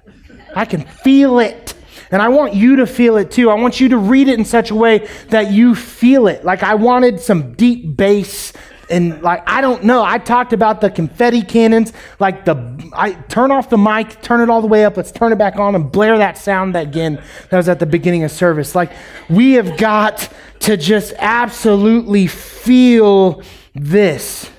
I 0.54 0.64
can 0.64 0.82
feel 0.82 1.38
it. 1.38 1.74
And 2.10 2.20
I 2.20 2.28
want 2.28 2.54
you 2.54 2.76
to 2.76 2.86
feel 2.86 3.16
it 3.16 3.30
too. 3.30 3.48
I 3.50 3.54
want 3.54 3.80
you 3.80 3.88
to 3.90 3.96
read 3.96 4.28
it 4.28 4.38
in 4.38 4.44
such 4.44 4.70
a 4.70 4.74
way 4.74 5.08
that 5.28 5.50
you 5.50 5.74
feel 5.74 6.26
it. 6.26 6.44
Like 6.44 6.62
I 6.62 6.74
wanted 6.74 7.20
some 7.20 7.54
deep 7.54 7.96
bass 7.96 8.52
and 8.90 9.22
like 9.22 9.42
I 9.48 9.60
don't 9.60 9.84
know. 9.84 10.04
I 10.04 10.18
talked 10.18 10.52
about 10.52 10.80
the 10.80 10.90
confetti 10.90 11.42
cannons, 11.42 11.92
like 12.18 12.44
the 12.44 12.90
I 12.92 13.12
turn 13.12 13.50
off 13.50 13.70
the 13.70 13.78
mic, 13.78 14.20
turn 14.20 14.40
it 14.40 14.50
all 14.50 14.60
the 14.60 14.66
way 14.66 14.84
up, 14.84 14.96
let's 14.96 15.10
turn 15.10 15.32
it 15.32 15.38
back 15.38 15.56
on 15.56 15.74
and 15.74 15.90
blare 15.90 16.18
that 16.18 16.36
sound 16.36 16.76
again 16.76 17.20
that 17.48 17.56
was 17.56 17.68
at 17.68 17.78
the 17.78 17.86
beginning 17.86 18.22
of 18.24 18.30
service. 18.30 18.74
Like 18.74 18.92
we 19.30 19.52
have 19.52 19.78
got 19.78 20.30
to 20.60 20.76
just 20.76 21.14
absolutely 21.18 22.26
feel 22.26 23.42
this 23.74 24.50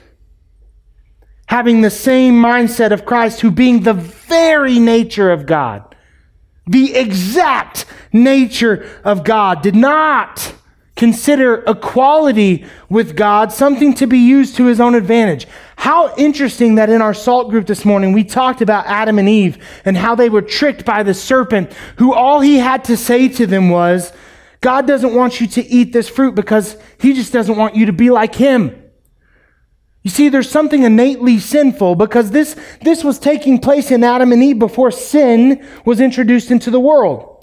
having 1.54 1.82
the 1.82 1.90
same 1.92 2.34
mindset 2.34 2.92
of 2.92 3.06
Christ, 3.06 3.42
who 3.42 3.52
being 3.52 3.82
the 3.82 3.94
very 3.94 4.80
nature 4.80 5.32
of 5.32 5.46
God, 5.46 5.96
the 6.66 6.96
exact 6.96 7.86
nature 8.12 8.90
of 9.04 9.24
God, 9.24 9.62
did 9.62 9.76
not 9.76 10.52
consider 10.96 11.64
equality 11.68 12.66
with 12.90 13.16
God 13.16 13.52
something 13.52 13.94
to 13.94 14.08
be 14.08 14.18
used 14.18 14.56
to 14.56 14.66
his 14.66 14.82
own 14.82 14.96
advantage. 14.96 15.46
How 15.76 16.16
interesting 16.16 16.74
that 16.74 16.90
in 16.90 17.04
our 17.04 17.14
salt 17.14 17.52
group 17.52 17.68
this 17.68 17.86
morning 17.86 18.14
we 18.14 18.24
talked 18.24 18.64
about 18.64 18.88
Adam 18.88 19.20
and 19.20 19.30
Eve 19.30 19.64
and 19.86 19.96
how 19.96 20.16
they 20.16 20.30
were 20.30 20.42
tricked 20.42 20.86
by 20.86 21.04
the 21.04 21.14
serpent, 21.14 21.72
who 21.98 22.16
all 22.16 22.40
he 22.42 22.58
had 22.58 22.84
to 22.86 22.98
say 22.98 23.28
to 23.28 23.46
them 23.46 23.70
was, 23.70 24.12
God 24.62 24.88
doesn't 24.88 25.14
want 25.14 25.40
you 25.40 25.46
to 25.46 25.64
eat 25.64 25.94
this 25.94 26.10
fruit 26.10 26.34
because 26.34 26.78
he 27.00 27.14
just 27.14 27.32
doesn't 27.32 27.58
want 27.58 27.76
you 27.76 27.86
to 27.86 27.94
be 27.94 28.10
like 28.10 28.34
him. 28.34 28.83
You 30.04 30.12
see, 30.12 30.28
there's 30.28 30.52
something 30.52 30.84
innately 30.84 31.40
sinful 31.40 31.96
because 31.96 32.32
this, 32.32 32.58
this 32.82 33.04
was 33.04 33.18
taking 33.18 33.60
place 33.60 33.90
in 33.90 34.04
Adam 34.04 34.34
and 34.34 34.44
Eve 34.44 34.60
before 34.60 34.92
sin 34.92 35.66
was 35.86 36.02
introduced 36.02 36.52
into 36.52 36.70
the 36.70 36.80
world. 36.80 37.34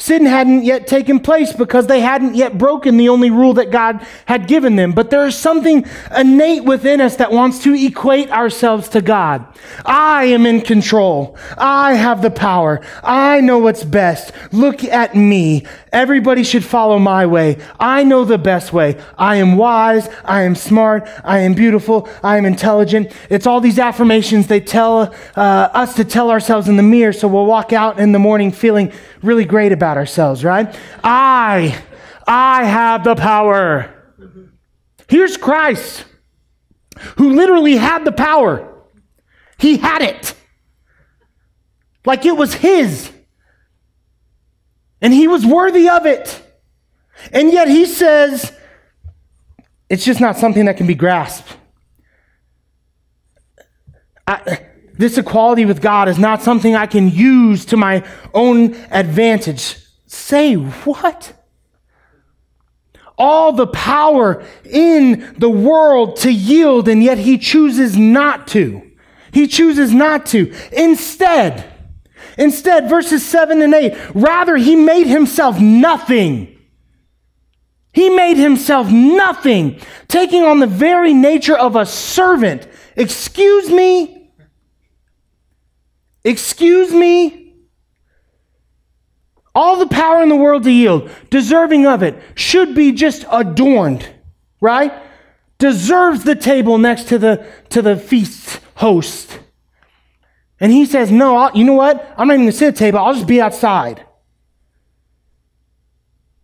Sin 0.00 0.26
hadn't 0.26 0.64
yet 0.64 0.86
taken 0.86 1.18
place 1.18 1.52
because 1.52 1.88
they 1.88 1.98
hadn't 1.98 2.36
yet 2.36 2.56
broken 2.56 2.96
the 2.96 3.08
only 3.08 3.30
rule 3.30 3.54
that 3.54 3.72
God 3.72 4.06
had 4.26 4.46
given 4.46 4.76
them. 4.76 4.92
But 4.92 5.10
there 5.10 5.26
is 5.26 5.36
something 5.36 5.84
innate 6.16 6.62
within 6.62 7.00
us 7.00 7.16
that 7.16 7.32
wants 7.32 7.64
to 7.64 7.74
equate 7.74 8.30
ourselves 8.30 8.88
to 8.90 9.02
God. 9.02 9.44
I 9.84 10.26
am 10.26 10.46
in 10.46 10.60
control. 10.60 11.36
I 11.56 11.94
have 11.94 12.22
the 12.22 12.30
power. 12.30 12.80
I 13.02 13.40
know 13.40 13.58
what's 13.58 13.82
best. 13.82 14.32
Look 14.52 14.84
at 14.84 15.16
me. 15.16 15.66
Everybody 15.92 16.42
should 16.42 16.64
follow 16.64 16.98
my 16.98 17.26
way. 17.26 17.58
I 17.80 18.04
know 18.04 18.24
the 18.24 18.38
best 18.38 18.72
way. 18.72 19.00
I 19.16 19.36
am 19.36 19.56
wise. 19.56 20.08
I 20.24 20.42
am 20.42 20.54
smart. 20.54 21.08
I 21.24 21.38
am 21.40 21.54
beautiful. 21.54 22.08
I 22.22 22.36
am 22.36 22.44
intelligent. 22.44 23.12
It's 23.30 23.46
all 23.46 23.60
these 23.60 23.78
affirmations 23.78 24.46
they 24.46 24.60
tell 24.60 25.14
uh, 25.36 25.40
us 25.40 25.94
to 25.96 26.04
tell 26.04 26.30
ourselves 26.30 26.68
in 26.68 26.76
the 26.76 26.82
mirror 26.82 27.12
so 27.12 27.28
we'll 27.28 27.46
walk 27.46 27.72
out 27.72 27.98
in 27.98 28.12
the 28.12 28.18
morning 28.18 28.52
feeling 28.52 28.92
really 29.22 29.44
great 29.44 29.72
about 29.72 29.96
ourselves, 29.96 30.44
right? 30.44 30.74
I, 31.02 31.82
I 32.26 32.64
have 32.64 33.04
the 33.04 33.14
power. 33.14 33.94
Here's 35.08 35.36
Christ, 35.36 36.04
who 37.16 37.32
literally 37.32 37.76
had 37.76 38.04
the 38.04 38.12
power. 38.12 38.74
He 39.58 39.78
had 39.78 40.02
it. 40.02 40.34
Like 42.04 42.26
it 42.26 42.36
was 42.36 42.54
his. 42.54 43.10
And 45.00 45.12
he 45.12 45.28
was 45.28 45.46
worthy 45.46 45.88
of 45.88 46.06
it. 46.06 46.42
And 47.32 47.52
yet 47.52 47.68
he 47.68 47.86
says, 47.86 48.52
it's 49.88 50.04
just 50.04 50.20
not 50.20 50.36
something 50.36 50.66
that 50.66 50.76
can 50.76 50.86
be 50.86 50.94
grasped. 50.94 51.56
I, 54.26 54.66
this 54.92 55.16
equality 55.16 55.64
with 55.64 55.80
God 55.80 56.08
is 56.08 56.18
not 56.18 56.42
something 56.42 56.74
I 56.74 56.86
can 56.86 57.08
use 57.08 57.64
to 57.66 57.76
my 57.76 58.04
own 58.34 58.74
advantage. 58.90 59.76
Say 60.06 60.54
what? 60.54 61.32
All 63.16 63.52
the 63.52 63.66
power 63.66 64.44
in 64.64 65.34
the 65.38 65.48
world 65.50 66.16
to 66.16 66.32
yield, 66.32 66.88
and 66.88 67.02
yet 67.02 67.18
he 67.18 67.38
chooses 67.38 67.96
not 67.96 68.46
to. 68.48 68.82
He 69.32 69.46
chooses 69.46 69.92
not 69.92 70.26
to. 70.26 70.54
Instead, 70.72 71.72
instead, 72.38 72.88
verses 72.88 73.24
7 73.26 73.60
and 73.60 73.74
8, 73.74 74.14
rather, 74.14 74.56
he 74.56 74.74
made 74.76 75.06
himself 75.06 75.60
nothing. 75.60 76.58
He 77.92 78.08
made 78.08 78.36
himself 78.36 78.90
nothing, 78.90 79.80
taking 80.06 80.44
on 80.44 80.60
the 80.60 80.66
very 80.66 81.12
nature 81.12 81.56
of 81.56 81.76
a 81.76 81.84
servant. 81.84 82.66
Excuse 82.96 83.68
me? 83.70 84.30
Excuse 86.24 86.92
me? 86.92 87.54
All 89.54 89.76
the 89.76 89.88
power 89.88 90.22
in 90.22 90.28
the 90.28 90.36
world 90.36 90.62
to 90.64 90.70
yield, 90.70 91.10
deserving 91.30 91.86
of 91.86 92.02
it, 92.02 92.22
should 92.36 92.74
be 92.74 92.92
just 92.92 93.24
adorned, 93.30 94.08
right? 94.60 94.92
Deserves 95.58 96.22
the 96.22 96.36
table 96.36 96.78
next 96.78 97.08
to 97.08 97.18
the, 97.18 97.44
to 97.70 97.82
the 97.82 97.96
feast 97.96 98.60
host. 98.76 99.40
And 100.60 100.72
he 100.72 100.86
says, 100.86 101.10
No, 101.10 101.36
I'll, 101.36 101.56
you 101.56 101.64
know 101.64 101.74
what? 101.74 102.14
I'm 102.16 102.28
not 102.28 102.34
even 102.34 102.46
going 102.46 102.52
to 102.52 102.56
sit 102.56 102.68
at 102.68 102.74
the 102.74 102.78
table. 102.78 102.98
I'll 102.98 103.14
just 103.14 103.26
be 103.26 103.40
outside. 103.40 104.04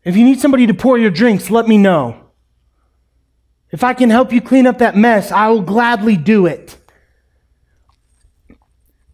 If 0.05 0.17
you 0.17 0.25
need 0.25 0.41
somebody 0.41 0.67
to 0.67 0.75
pour 0.75 0.99
your 0.99 1.11
drinks, 1.11 1.51
let 1.51 1.67
me 1.67 1.79
know. 1.79 2.21
If 3.71 3.83
I 3.83 3.95
can 3.95 4.11
help 4.11 4.33
you 4.33 4.41
clean 4.41 4.67
up 4.67 4.79
that 4.79 4.97
mess, 4.97 5.33
I 5.33 5.49
will 5.49 5.63
gladly 5.63 6.17
do 6.17 6.47
it. 6.47 6.77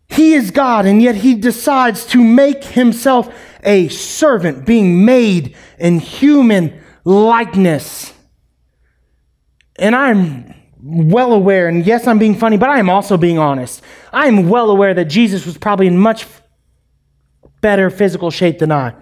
He 0.09 0.35
is 0.35 0.51
God, 0.51 0.87
and 0.87 1.01
yet 1.01 1.15
he 1.15 1.35
decides 1.35 2.05
to 2.07 2.23
make 2.23 2.65
himself 2.65 3.33
a 3.63 3.89
servant, 3.89 4.67
being 4.67 5.05
made 5.05 5.57
in 5.79 6.01
human 6.01 6.83
likeness. 7.05 8.13
And 9.77 9.95
I'm 9.95 10.55
well 10.83 11.33
aware, 11.33 11.69
and 11.69 11.85
yes, 11.85 12.07
I'm 12.07 12.19
being 12.19 12.35
funny, 12.35 12.57
but 12.57 12.69
I 12.69 12.79
am 12.79 12.89
also 12.89 13.17
being 13.17 13.39
honest. 13.39 13.83
I 14.13 14.27
am 14.27 14.49
well 14.49 14.71
aware 14.71 14.95
that 14.95 15.07
Jesus 15.07 15.47
was 15.47 15.59
probably 15.59 15.87
in 15.87 15.99
much 15.99 16.27
better 17.61 17.91
physical 17.91 18.31
shape 18.31 18.59
than 18.59 18.73
I. 18.73 18.95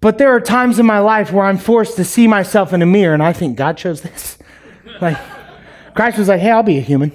But 0.00 0.18
there 0.18 0.34
are 0.34 0.40
times 0.40 0.80
in 0.80 0.86
my 0.86 0.98
life 0.98 1.32
where 1.32 1.44
I'm 1.44 1.58
forced 1.58 1.96
to 1.96 2.04
see 2.04 2.26
myself 2.26 2.72
in 2.72 2.82
a 2.82 2.86
mirror, 2.86 3.14
and 3.14 3.22
I 3.22 3.32
think 3.32 3.56
God 3.56 3.76
chose 3.76 4.02
this. 4.02 4.38
Like, 5.00 5.16
Christ 5.96 6.18
was 6.18 6.28
like, 6.28 6.40
hey, 6.40 6.50
I'll 6.50 6.62
be 6.62 6.78
a 6.78 6.80
human. 6.80 7.10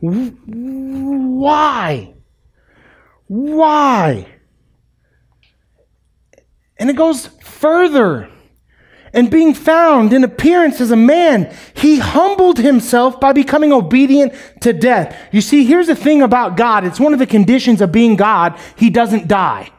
Why? 0.00 2.14
Why? 3.28 4.26
And 6.78 6.90
it 6.90 6.96
goes 6.96 7.28
further. 7.42 8.30
And 9.12 9.30
being 9.30 9.54
found 9.54 10.12
in 10.12 10.24
appearance 10.24 10.80
as 10.80 10.90
a 10.90 10.96
man, 10.96 11.54
he 11.74 11.98
humbled 11.98 12.58
himself 12.58 13.18
by 13.20 13.32
becoming 13.32 13.72
obedient 13.72 14.34
to 14.60 14.72
death. 14.72 15.16
You 15.32 15.40
see, 15.40 15.64
here's 15.64 15.86
the 15.86 15.96
thing 15.96 16.22
about 16.22 16.56
God 16.56 16.84
it's 16.84 17.00
one 17.00 17.12
of 17.12 17.18
the 17.18 17.26
conditions 17.26 17.80
of 17.80 17.92
being 17.92 18.16
God, 18.16 18.58
he 18.76 18.90
doesn't 18.90 19.28
die. 19.28 19.70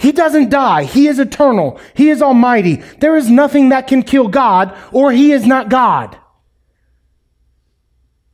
He 0.00 0.12
doesn't 0.12 0.48
die. 0.48 0.84
He 0.84 1.08
is 1.08 1.18
eternal. 1.18 1.78
He 1.92 2.08
is 2.08 2.22
almighty. 2.22 2.76
There 3.00 3.18
is 3.18 3.28
nothing 3.28 3.68
that 3.68 3.86
can 3.86 4.02
kill 4.02 4.28
God, 4.28 4.74
or 4.92 5.12
he 5.12 5.32
is 5.32 5.46
not 5.46 5.68
God. 5.68 6.16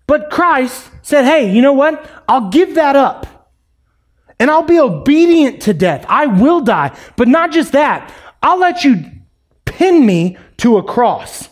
But 0.07 0.31
Christ 0.31 0.91
said, 1.03 1.25
hey, 1.25 1.53
you 1.53 1.63
know 1.63 1.73
what? 1.73 2.09
I'll 2.29 2.51
give 2.51 2.77
that 2.77 2.95
up. 2.95 3.51
And 4.39 4.49
I'll 4.49 4.63
be 4.63 4.79
obedient 4.79 5.63
to 5.63 5.75
death. 5.75 6.05
I 6.09 6.27
will 6.27 6.61
die. 6.61 6.97
But 7.17 7.27
not 7.27 7.51
just 7.51 7.73
that, 7.73 8.13
I'll 8.47 8.61
let 8.61 8.85
you 8.85 9.05
pin 9.65 10.07
me 10.07 10.39
to 10.59 10.77
a 10.77 10.83
cross. 10.85 11.49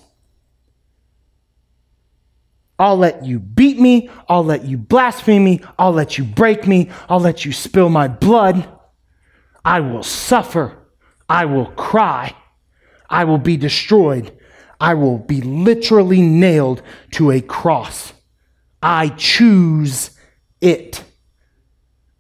I'll 2.79 2.97
let 2.97 3.25
you 3.25 3.41
beat 3.41 3.81
me. 3.81 4.09
I'll 4.29 4.45
let 4.45 4.65
you 4.65 4.79
blaspheme 4.79 5.43
me. 5.43 5.61
I'll 5.77 5.93
let 5.93 6.19
you 6.19 6.23
break 6.23 6.69
me. 6.69 6.91
I'll 7.09 7.19
let 7.19 7.45
you 7.45 7.51
spill 7.51 7.89
my 7.89 8.07
blood. 8.07 8.69
I 9.65 9.81
will 9.81 10.05
suffer. 10.05 10.79
I 11.29 11.47
will 11.47 11.67
cry. 11.67 12.33
I 13.11 13.25
will 13.25 13.39
be 13.39 13.57
destroyed. 13.57 14.33
I 14.81 14.95
will 14.95 15.19
be 15.19 15.41
literally 15.41 16.23
nailed 16.23 16.81
to 17.15 17.33
a 17.33 17.41
cross. 17.41 18.13
I 18.81 19.09
choose 19.09 20.13
it. 20.61 21.03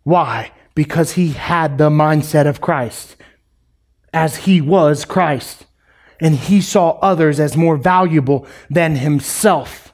Why? 0.02 0.50
Because 0.74 1.12
he 1.12 1.28
had 1.28 1.78
the 1.78 1.90
mindset 1.90 2.48
of 2.48 2.60
Christ, 2.60 3.14
as 4.14 4.36
he 4.36 4.62
was 4.62 5.04
Christ. 5.04 5.66
And 6.20 6.36
he 6.36 6.62
saw 6.62 6.98
others 7.00 7.38
as 7.38 7.56
more 7.56 7.76
valuable 7.76 8.46
than 8.70 8.96
himself, 8.96 9.92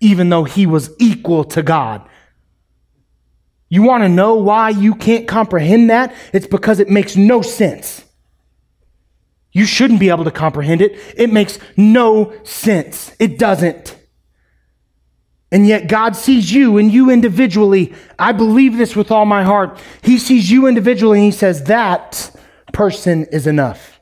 even 0.00 0.28
though 0.28 0.44
he 0.44 0.66
was 0.66 0.90
equal 0.98 1.44
to 1.44 1.62
God. 1.62 2.06
You 3.70 3.82
want 3.82 4.02
to 4.02 4.08
know 4.08 4.34
why 4.34 4.70
you 4.70 4.94
can't 4.94 5.28
comprehend 5.28 5.88
that? 5.90 6.14
It's 6.32 6.46
because 6.46 6.80
it 6.80 6.90
makes 6.90 7.16
no 7.16 7.40
sense. 7.40 8.04
You 9.52 9.64
shouldn't 9.64 10.00
be 10.00 10.10
able 10.10 10.24
to 10.24 10.30
comprehend 10.30 10.82
it. 10.82 10.98
It 11.16 11.32
makes 11.32 11.58
no 11.76 12.34
sense. 12.44 13.14
It 13.18 13.38
doesn't. 13.38 13.96
And 15.50 15.66
yet 15.66 15.88
God 15.88 16.14
sees 16.16 16.52
you 16.52 16.76
and 16.76 16.92
you 16.92 17.10
individually. 17.10 17.94
I 18.18 18.32
believe 18.32 18.76
this 18.76 18.94
with 18.94 19.10
all 19.10 19.24
my 19.24 19.44
heart. 19.44 19.78
He 20.02 20.18
sees 20.18 20.50
you 20.50 20.66
individually 20.66 21.18
and 21.18 21.24
he 21.24 21.30
says, 21.32 21.64
that 21.64 22.34
person 22.72 23.24
is 23.26 23.46
enough. 23.46 24.00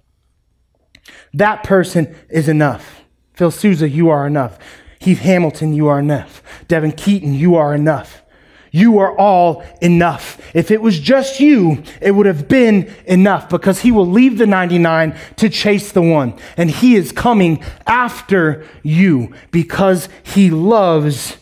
That 1.35 1.65
person 1.65 2.17
is 2.29 2.49
enough. 2.49 3.03
Phil 3.35 3.51
Souza, 3.51 3.89
you 3.89 4.09
are 4.09 4.27
enough. 4.27 4.59
Heath 4.99 5.19
Hamilton, 5.19 5.75
you 5.75 5.89
are 5.89 5.99
enough. 5.99 6.43
Devin 6.69 6.93
Keaton, 6.93 7.35
you 7.35 7.55
are 7.57 7.75
enough. 7.75 8.23
You 8.71 8.99
are 8.99 9.17
all 9.17 9.65
enough. 9.81 10.41
If 10.55 10.71
it 10.71 10.83
was 10.83 11.01
just 11.01 11.41
you, 11.41 11.83
it 12.01 12.11
would 12.11 12.27
have 12.27 12.49
been 12.49 12.93
enough 13.07 13.49
because 13.49 13.81
he 13.81 13.93
will 13.93 14.07
leave 14.07 14.39
the 14.39 14.47
99 14.47 15.17
to 15.37 15.49
chase 15.49 15.93
the 15.93 16.03
one. 16.03 16.39
And 16.57 16.71
he 16.71 16.95
is 16.95 17.13
coming 17.13 17.63
after 17.87 18.67
you 18.83 19.35
because 19.51 20.09
he 20.23 20.51
loves 20.51 21.37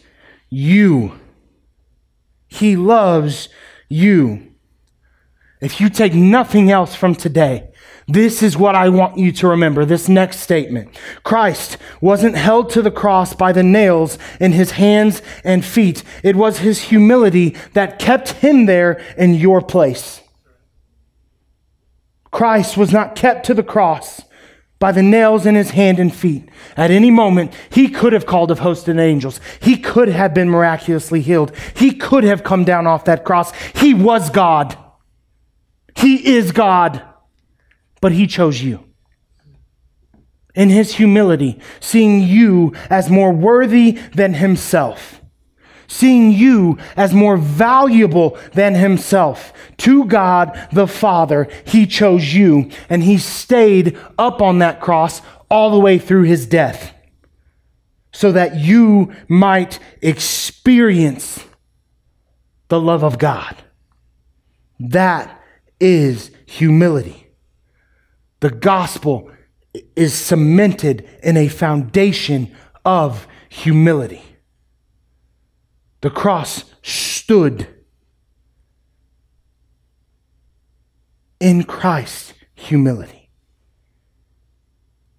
you. 0.50 1.18
He 2.46 2.76
loves 2.76 3.48
you. 3.88 4.53
If 5.64 5.80
you 5.80 5.88
take 5.88 6.12
nothing 6.12 6.70
else 6.70 6.94
from 6.94 7.14
today, 7.14 7.70
this 8.06 8.42
is 8.42 8.54
what 8.54 8.74
I 8.74 8.90
want 8.90 9.16
you 9.16 9.32
to 9.32 9.48
remember. 9.48 9.86
This 9.86 10.10
next 10.10 10.40
statement. 10.40 10.94
Christ 11.22 11.78
wasn't 12.02 12.36
held 12.36 12.68
to 12.70 12.82
the 12.82 12.90
cross 12.90 13.32
by 13.32 13.50
the 13.50 13.62
nails 13.62 14.18
in 14.38 14.52
his 14.52 14.72
hands 14.72 15.22
and 15.42 15.64
feet. 15.64 16.04
It 16.22 16.36
was 16.36 16.58
his 16.58 16.82
humility 16.82 17.56
that 17.72 17.98
kept 17.98 18.32
him 18.32 18.66
there 18.66 19.02
in 19.16 19.32
your 19.32 19.62
place. 19.62 20.20
Christ 22.30 22.76
was 22.76 22.92
not 22.92 23.16
kept 23.16 23.46
to 23.46 23.54
the 23.54 23.62
cross 23.62 24.20
by 24.78 24.92
the 24.92 25.02
nails 25.02 25.46
in 25.46 25.54
his 25.54 25.70
hand 25.70 25.98
and 25.98 26.14
feet. 26.14 26.46
At 26.76 26.90
any 26.90 27.10
moment, 27.10 27.54
he 27.70 27.88
could 27.88 28.12
have 28.12 28.26
called 28.26 28.50
a 28.50 28.56
host 28.56 28.86
of 28.88 28.98
angels. 28.98 29.40
He 29.62 29.78
could 29.78 30.08
have 30.08 30.34
been 30.34 30.50
miraculously 30.50 31.22
healed. 31.22 31.56
He 31.74 31.92
could 31.92 32.24
have 32.24 32.44
come 32.44 32.64
down 32.64 32.86
off 32.86 33.06
that 33.06 33.24
cross. 33.24 33.52
He 33.76 33.94
was 33.94 34.28
God. 34.28 34.76
He 36.04 36.36
is 36.36 36.52
God 36.52 37.02
but 38.04 38.12
he 38.12 38.26
chose 38.26 38.62
you. 38.62 38.84
In 40.54 40.68
his 40.68 40.96
humility, 40.96 41.58
seeing 41.80 42.20
you 42.20 42.74
as 42.90 43.08
more 43.08 43.32
worthy 43.32 43.92
than 44.14 44.34
himself, 44.34 45.22
seeing 45.86 46.30
you 46.30 46.76
as 46.98 47.14
more 47.14 47.38
valuable 47.38 48.36
than 48.52 48.74
himself. 48.74 49.54
To 49.78 50.04
God 50.04 50.68
the 50.70 50.86
Father, 50.86 51.48
he 51.66 51.86
chose 51.86 52.34
you, 52.34 52.70
and 52.90 53.02
he 53.02 53.16
stayed 53.16 53.98
up 54.18 54.42
on 54.42 54.58
that 54.58 54.82
cross 54.82 55.22
all 55.48 55.70
the 55.70 55.80
way 55.80 55.96
through 55.96 56.24
his 56.24 56.44
death 56.44 56.92
so 58.12 58.32
that 58.32 58.54
you 58.54 59.14
might 59.28 59.78
experience 60.02 61.42
the 62.68 62.78
love 62.78 63.02
of 63.02 63.18
God. 63.18 63.56
That 64.78 65.40
is 65.84 66.30
humility. 66.46 67.26
The 68.40 68.48
gospel 68.48 69.30
is 69.94 70.14
cemented 70.14 71.06
in 71.22 71.36
a 71.36 71.48
foundation 71.48 72.56
of 72.86 73.28
humility. 73.50 74.22
The 76.00 76.08
cross 76.08 76.64
stood 76.80 77.68
in 81.38 81.64
Christ's 81.64 82.32
humility. 82.54 83.28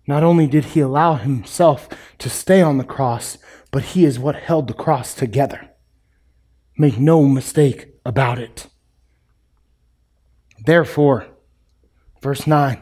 Not 0.07 0.23
only 0.23 0.47
did 0.47 0.65
he 0.65 0.79
allow 0.79 1.13
himself 1.13 1.87
to 2.17 2.27
stay 2.27 2.63
on 2.63 2.79
the 2.79 2.83
cross, 2.83 3.37
but 3.69 3.83
he 3.83 4.03
is 4.03 4.17
what 4.17 4.35
held 4.35 4.67
the 4.67 4.73
cross 4.73 5.13
together. 5.13 5.69
Make 6.75 6.97
no 6.97 7.23
mistake 7.25 7.89
about 8.03 8.39
it. 8.39 8.65
Therefore, 10.65 11.27
verse 12.21 12.45
9 12.47 12.81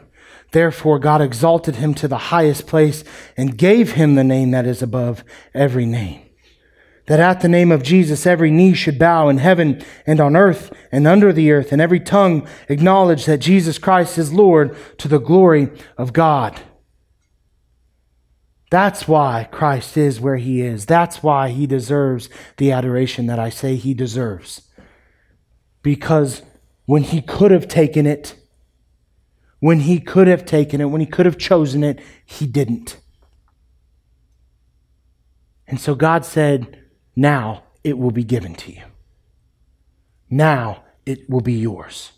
Therefore, 0.54 1.00
God 1.00 1.20
exalted 1.20 1.76
him 1.76 1.94
to 1.94 2.06
the 2.06 2.30
highest 2.30 2.68
place 2.68 3.02
and 3.36 3.58
gave 3.58 3.92
him 3.92 4.14
the 4.14 4.22
name 4.22 4.52
that 4.52 4.66
is 4.66 4.82
above 4.82 5.24
every 5.52 5.84
name. 5.84 6.22
That 7.06 7.18
at 7.18 7.40
the 7.40 7.48
name 7.48 7.72
of 7.72 7.82
Jesus 7.82 8.24
every 8.24 8.52
knee 8.52 8.72
should 8.72 8.96
bow 8.96 9.28
in 9.28 9.38
heaven 9.38 9.84
and 10.06 10.20
on 10.20 10.36
earth 10.36 10.72
and 10.92 11.08
under 11.08 11.32
the 11.32 11.50
earth, 11.50 11.72
and 11.72 11.82
every 11.82 11.98
tongue 11.98 12.46
acknowledge 12.68 13.26
that 13.26 13.38
Jesus 13.38 13.78
Christ 13.78 14.16
is 14.16 14.32
Lord 14.32 14.76
to 14.98 15.08
the 15.08 15.18
glory 15.18 15.70
of 15.98 16.12
God. 16.12 16.60
That's 18.70 19.08
why 19.08 19.48
Christ 19.50 19.96
is 19.96 20.20
where 20.20 20.36
he 20.36 20.62
is. 20.62 20.86
That's 20.86 21.20
why 21.20 21.48
he 21.48 21.66
deserves 21.66 22.28
the 22.58 22.70
adoration 22.70 23.26
that 23.26 23.40
I 23.40 23.50
say 23.50 23.74
he 23.74 23.92
deserves. 23.92 24.62
Because 25.82 26.42
when 26.86 27.02
he 27.02 27.20
could 27.20 27.50
have 27.50 27.68
taken 27.68 28.06
it, 28.06 28.36
when 29.60 29.80
he 29.80 29.98
could 29.98 30.26
have 30.26 30.44
taken 30.44 30.80
it, 30.80 30.86
when 30.86 31.00
he 31.00 31.06
could 31.06 31.26
have 31.26 31.38
chosen 31.38 31.82
it, 31.82 32.00
he 32.24 32.46
didn't. 32.46 32.98
And 35.66 35.80
so 35.80 35.94
God 35.94 36.24
said, 36.24 36.82
Now 37.16 37.64
it 37.82 37.98
will 37.98 38.10
be 38.10 38.24
given 38.24 38.54
to 38.56 38.72
you. 38.72 38.82
Now 40.28 40.84
it 41.06 41.28
will 41.30 41.40
be 41.40 41.54
yours. 41.54 42.12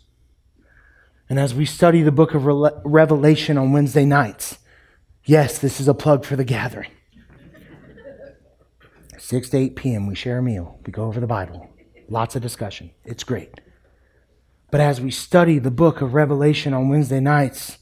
And 1.29 1.39
as 1.39 1.53
we 1.53 1.65
study 1.65 2.01
the 2.01 2.11
book 2.11 2.33
of 2.33 2.45
Revelation 2.45 3.57
on 3.57 3.73
Wednesday 3.73 4.05
nights, 4.05 4.59
yes, 5.25 5.59
this 5.59 5.79
is 5.79 5.87
a 5.87 5.93
plug 5.93 6.25
for 6.25 6.35
the 6.35 6.45
gathering. 6.45 6.91
6 9.17 9.49
to 9.49 9.57
8 9.57 9.75
p.m., 9.75 10.07
we 10.07 10.15
share 10.15 10.37
a 10.37 10.41
meal. 10.41 10.79
We 10.85 10.93
go 10.93 11.03
over 11.03 11.19
the 11.19 11.27
Bible. 11.27 11.69
Lots 12.07 12.37
of 12.37 12.41
discussion. 12.41 12.91
It's 13.03 13.25
great. 13.25 13.59
But 14.69 14.81
as 14.81 14.99
we 14.99 15.11
study 15.11 15.59
the 15.59 15.71
book 15.71 16.01
of 16.01 16.13
Revelation 16.13 16.73
on 16.73 16.89
Wednesday 16.89 17.21
nights, 17.21 17.77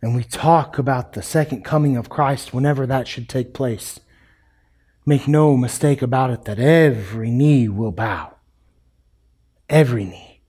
and 0.00 0.14
we 0.14 0.24
talk 0.24 0.78
about 0.78 1.12
the 1.12 1.22
second 1.22 1.64
coming 1.64 1.96
of 1.96 2.08
Christ 2.08 2.54
whenever 2.54 2.86
that 2.86 3.06
should 3.06 3.28
take 3.28 3.52
place, 3.52 4.00
make 5.04 5.28
no 5.28 5.56
mistake 5.56 6.00
about 6.00 6.30
it 6.30 6.44
that 6.44 6.58
every 6.58 7.30
knee 7.30 7.68
will 7.68 7.92
bow. 7.92 8.36
Every 9.68 10.04
knee. 10.04 10.40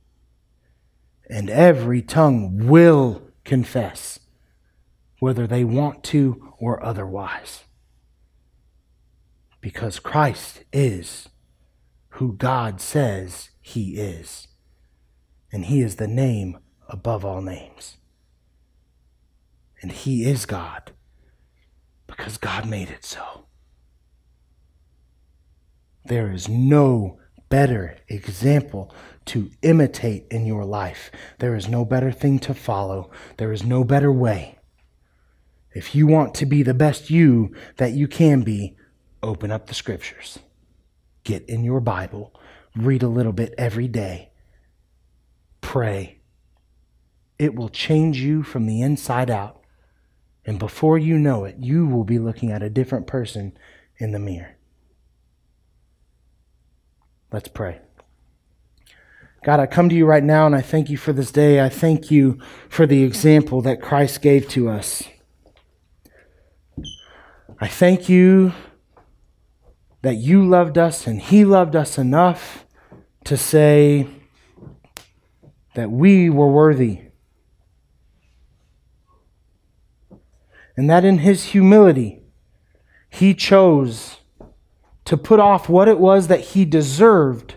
And 1.29 1.49
every 1.49 2.01
tongue 2.01 2.67
will 2.67 3.21
confess, 3.43 4.19
whether 5.19 5.45
they 5.45 5.65
want 5.65 6.03
to 6.05 6.53
or 6.57 6.81
otherwise. 6.83 7.63
Because 9.59 9.99
Christ 9.99 10.63
is 10.71 11.27
who 12.13 12.33
God 12.33 12.79
says 12.79 13.49
he 13.59 13.95
is 13.97 14.48
and 15.51 15.65
he 15.65 15.81
is 15.81 15.95
the 15.95 16.07
name 16.07 16.57
above 16.87 17.25
all 17.25 17.41
names. 17.41 17.97
And 19.81 19.91
he 19.91 20.25
is 20.25 20.45
God 20.45 20.91
because 22.07 22.37
God 22.37 22.67
made 22.67 22.89
it 22.89 23.05
so. 23.05 23.45
There 26.05 26.31
is 26.31 26.49
no 26.49 27.19
better 27.49 27.97
example 28.07 28.93
to 29.25 29.49
imitate 29.61 30.25
in 30.29 30.45
your 30.45 30.65
life. 30.65 31.11
There 31.39 31.55
is 31.55 31.67
no 31.67 31.85
better 31.85 32.11
thing 32.11 32.39
to 32.39 32.53
follow. 32.53 33.11
There 33.37 33.51
is 33.51 33.63
no 33.63 33.83
better 33.83 34.11
way. 34.11 34.57
If 35.73 35.93
you 35.95 36.07
want 36.07 36.33
to 36.35 36.45
be 36.45 36.63
the 36.63 36.73
best 36.73 37.09
you 37.09 37.55
that 37.77 37.93
you 37.93 38.07
can 38.07 38.41
be, 38.41 38.75
open 39.21 39.51
up 39.51 39.67
the 39.67 39.75
scriptures. 39.75 40.39
Get 41.23 41.47
in 41.47 41.63
your 41.63 41.79
Bible. 41.79 42.33
Read 42.75 43.03
a 43.03 43.07
little 43.07 43.33
bit 43.33 43.53
every 43.57 43.87
day 43.87 44.28
pray. 45.69 46.17
It 47.37 47.53
will 47.53 47.69
change 47.69 48.17
you 48.17 48.41
from 48.41 48.65
the 48.65 48.81
inside 48.81 49.29
out. 49.29 49.61
And 50.43 50.57
before 50.57 50.97
you 50.97 51.19
know 51.19 51.45
it, 51.45 51.57
you 51.59 51.85
will 51.85 52.03
be 52.03 52.17
looking 52.17 52.51
at 52.51 52.63
a 52.63 52.71
different 52.71 53.05
person 53.05 53.55
in 53.99 54.11
the 54.11 54.17
mirror. 54.17 54.57
Let's 57.31 57.49
pray. 57.49 57.81
God, 59.45 59.59
I 59.59 59.67
come 59.67 59.89
to 59.89 59.95
you 59.95 60.07
right 60.07 60.23
now 60.23 60.47
and 60.47 60.55
I 60.55 60.61
thank 60.61 60.89
you 60.89 60.97
for 60.97 61.13
this 61.13 61.31
day. 61.31 61.63
I 61.63 61.69
thank 61.69 62.09
you 62.09 62.39
for 62.67 62.87
the 62.87 63.03
example 63.03 63.61
that 63.61 63.79
Christ 63.79 64.23
gave 64.23 64.49
to 64.49 64.69
us. 64.69 65.03
I 67.61 67.67
thank 67.67 68.09
you 68.09 68.53
that 70.01 70.15
you 70.15 70.43
loved 70.43 70.79
us 70.79 71.05
and 71.05 71.21
he 71.21 71.45
loved 71.45 71.75
us 71.75 71.99
enough 71.99 72.65
to 73.25 73.37
say 73.37 74.07
that 75.79 75.89
we 75.89 76.29
were 76.29 76.51
worthy. 76.51 76.99
And 80.75 80.89
that 80.89 81.05
in 81.05 81.19
his 81.19 81.45
humility, 81.45 82.21
he 83.09 83.33
chose 83.33 84.17
to 85.05 85.15
put 85.15 85.39
off 85.39 85.69
what 85.69 85.87
it 85.87 85.97
was 85.97 86.27
that 86.27 86.41
he 86.41 86.65
deserved 86.65 87.55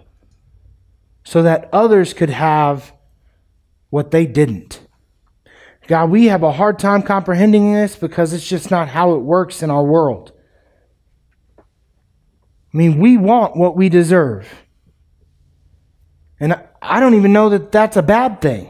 so 1.25 1.43
that 1.43 1.69
others 1.73 2.15
could 2.15 2.31
have 2.31 2.93
what 3.91 4.13
they 4.13 4.25
didn't. 4.25 4.87
God, 5.89 6.11
we 6.11 6.27
have 6.27 6.45
a 6.45 6.53
hard 6.53 6.79
time 6.79 7.03
comprehending 7.03 7.75
this 7.75 7.97
because 7.97 8.33
it's 8.33 8.47
just 8.47 8.71
not 8.71 8.87
how 8.87 9.15
it 9.15 9.19
works 9.19 9.65
in 9.65 9.71
our 9.71 9.83
world. 9.83 10.31
I 11.59 11.63
mean, 12.73 13.01
we 13.01 13.17
want 13.17 13.57
what 13.57 13.75
we 13.75 13.89
deserve. 13.89 14.49
And 16.39 16.57
I 16.83 16.99
don't 16.99 17.15
even 17.15 17.33
know 17.33 17.49
that 17.51 17.71
that's 17.71 17.97
a 17.97 18.03
bad 18.03 18.41
thing. 18.41 18.69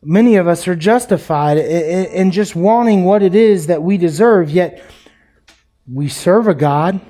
Many 0.00 0.36
of 0.36 0.46
us 0.46 0.68
are 0.68 0.76
justified 0.76 1.58
in 1.58 2.30
just 2.30 2.54
wanting 2.54 3.04
what 3.04 3.22
it 3.22 3.34
is 3.34 3.66
that 3.66 3.82
we 3.82 3.98
deserve, 3.98 4.48
yet 4.48 4.82
we 5.92 6.08
serve 6.08 6.46
a 6.46 6.54
God 6.54 7.00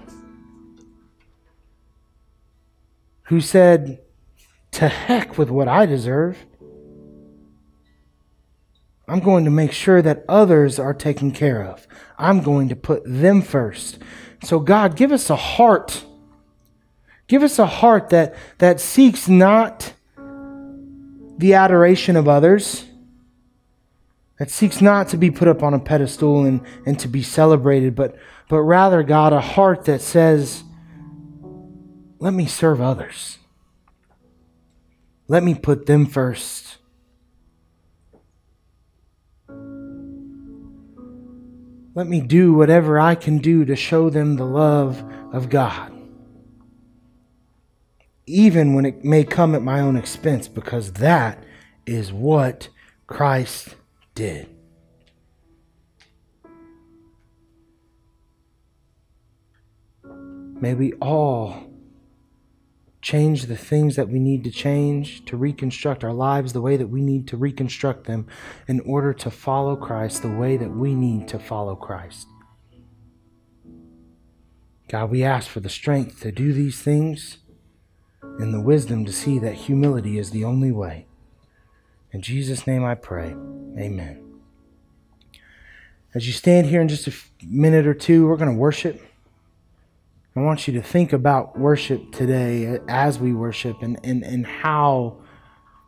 who 3.25 3.43
said, 3.43 4.01
To 4.73 4.88
heck 4.88 5.37
with 5.37 5.51
what 5.51 5.69
I 5.69 5.85
deserve. 5.85 6.38
I'm 9.07 9.21
going 9.21 9.45
to 9.45 9.51
make 9.51 9.73
sure 9.73 10.01
that 10.01 10.25
others 10.29 10.79
are 10.79 10.95
taken 10.95 11.31
care 11.31 11.62
of. 11.62 11.87
I'm 12.19 12.43
going 12.43 12.69
to 12.71 12.77
put 12.77 13.03
them 13.05 13.43
first. 13.43 13.99
So, 14.45 14.61
God, 14.61 14.97
give 14.97 15.12
us 15.12 15.31
a 15.31 15.37
heart. 15.37 16.05
Give 17.29 17.43
us 17.43 17.59
a 17.59 17.67
heart 17.67 18.09
that, 18.09 18.35
that 18.57 18.81
seeks 18.81 19.29
not 19.29 19.93
the 21.37 21.55
adoration 21.55 22.17
of 22.17 22.27
others, 22.27 22.87
that 24.38 24.51
seeks 24.51 24.81
not 24.81 25.09
to 25.09 25.19
be 25.19 25.31
put 25.31 25.47
up 25.47 25.62
on 25.62 25.75
a 25.75 25.79
pedestal 25.79 26.45
and, 26.45 26.62
and 26.87 26.99
to 27.01 27.07
be 27.07 27.23
celebrated, 27.23 27.95
but, 27.95 28.17
but 28.49 28.62
rather, 28.62 29.03
God, 29.03 29.33
a 29.33 29.41
heart 29.41 29.85
that 29.85 30.01
says, 30.01 30.64
let 32.19 32.33
me 32.33 32.47
serve 32.47 32.81
others. 32.81 33.38
Let 35.29 35.45
me 35.45 35.55
put 35.55 35.87
them 35.87 36.07
first. 36.07 36.79
Let 41.95 42.07
me 42.07 42.21
do 42.21 42.55
whatever 42.55 42.99
I 42.99 43.17
can 43.17 43.38
do 43.38 43.64
to 43.67 43.77
show 43.77 44.09
them 44.09 44.37
the 44.37 44.47
love 44.47 45.05
of 45.33 45.51
God. 45.51 45.98
Even 48.29 48.75
when 48.75 48.85
it 48.85 49.05
may 49.05 49.25
come 49.25 49.55
at 49.55 49.62
my 49.62 49.81
own 49.81 49.97
expense, 49.97 50.49
because 50.49 50.93
that 50.95 51.43
is 51.87 52.12
what 52.12 52.69
Christ 53.07 53.75
did. 54.14 54.49
May 60.05 60.75
we 60.75 60.93
all 60.95 61.69
change 63.01 63.47
the 63.47 63.57
things 63.57 63.97
that 63.97 64.11
we 64.11 64.19
need 64.19 64.45
to 64.45 64.51
change 64.51 65.25
to 65.25 65.37
reconstruct 65.37 66.05
our 66.05 66.12
lives 66.12 66.53
the 66.53 66.61
way 66.61 66.77
that 66.77 66.88
we 66.88 67.01
need 67.01 67.27
to 67.29 67.37
reconstruct 67.37 68.07
them 68.07 68.27
in 68.67 68.81
order 68.81 69.14
to 69.14 69.31
follow 69.31 69.75
Christ 69.77 70.21
the 70.21 70.29
way 70.29 70.59
that 70.59 70.73
we 70.73 70.95
need 70.95 71.29
to 71.29 71.38
follow 71.38 71.77
Christ. 71.77 72.27
God, 74.88 75.11
we 75.11 75.23
ask 75.23 75.49
for 75.49 75.61
the 75.61 75.71
strength 75.71 76.21
to 76.21 76.33
do 76.33 76.53
these 76.53 76.83
things 76.83 77.38
and 78.22 78.52
the 78.52 78.61
wisdom 78.61 79.04
to 79.04 79.12
see 79.12 79.38
that 79.38 79.54
humility 79.54 80.18
is 80.18 80.31
the 80.31 80.44
only 80.44 80.72
way. 80.72 81.07
In 82.12 82.22
Jesus' 82.22 82.66
name 82.66 82.85
I 82.85 82.94
pray. 82.94 83.35
Amen. 83.78 84.24
As 86.14 86.26
you 86.26 86.33
stand 86.33 86.66
here 86.66 86.81
in 86.81 86.88
just 86.88 87.07
a 87.07 87.12
minute 87.44 87.87
or 87.87 87.94
two, 87.94 88.26
we're 88.26 88.37
going 88.37 88.50
to 88.50 88.57
worship. 88.57 89.00
I 90.35 90.40
want 90.40 90.66
you 90.66 90.74
to 90.74 90.83
think 90.83 91.12
about 91.12 91.59
worship 91.59 92.12
today 92.12 92.78
as 92.88 93.18
we 93.18 93.35
worship 93.35 93.83
and, 93.83 93.98
and, 94.04 94.22
and 94.22 94.46
how 94.46 95.18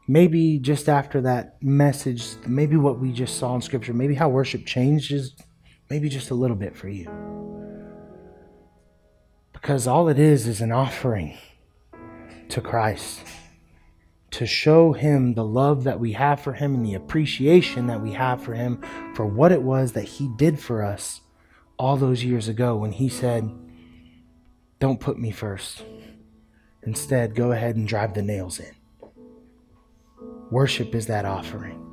maybe 0.08 0.58
just 0.58 0.88
after 0.88 1.20
that 1.20 1.62
message, 1.62 2.34
maybe 2.46 2.76
what 2.76 2.98
we 2.98 3.12
just 3.12 3.38
saw 3.38 3.54
in 3.54 3.62
Scripture, 3.62 3.94
maybe 3.94 4.14
how 4.14 4.28
worship 4.28 4.66
changes, 4.66 5.34
maybe 5.88 6.08
just 6.08 6.30
a 6.30 6.34
little 6.34 6.56
bit 6.56 6.76
for 6.76 6.88
you. 6.88 7.08
Because 9.52 9.86
all 9.86 10.08
it 10.08 10.18
is 10.18 10.46
is 10.46 10.60
an 10.60 10.72
offering 10.72 11.38
to 12.50 12.60
Christ 12.60 13.20
to 14.32 14.46
show 14.46 14.92
him 14.92 15.34
the 15.34 15.44
love 15.44 15.84
that 15.84 15.98
we 15.98 16.12
have 16.12 16.40
for 16.40 16.52
him 16.52 16.74
and 16.74 16.86
the 16.86 16.94
appreciation 16.94 17.86
that 17.88 18.00
we 18.00 18.12
have 18.12 18.42
for 18.42 18.54
him 18.54 18.82
for 19.14 19.26
what 19.26 19.52
it 19.52 19.62
was 19.62 19.92
that 19.92 20.04
he 20.04 20.28
did 20.36 20.58
for 20.58 20.84
us 20.84 21.20
all 21.78 21.96
those 21.96 22.22
years 22.22 22.46
ago 22.46 22.76
when 22.76 22.92
he 22.92 23.08
said, 23.08 23.50
don't 24.78 25.00
put 25.00 25.18
me 25.18 25.30
first. 25.30 25.84
Instead, 26.82 27.34
go 27.34 27.52
ahead 27.52 27.76
and 27.76 27.88
drive 27.88 28.14
the 28.14 28.22
nails 28.22 28.60
in. 28.60 28.74
Worship 30.50 30.94
is 30.94 31.06
that 31.06 31.24
offering. 31.24 31.86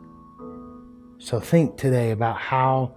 So 1.17 1.39
think 1.39 1.77
today 1.77 2.11
about 2.11 2.37
how 2.37 2.95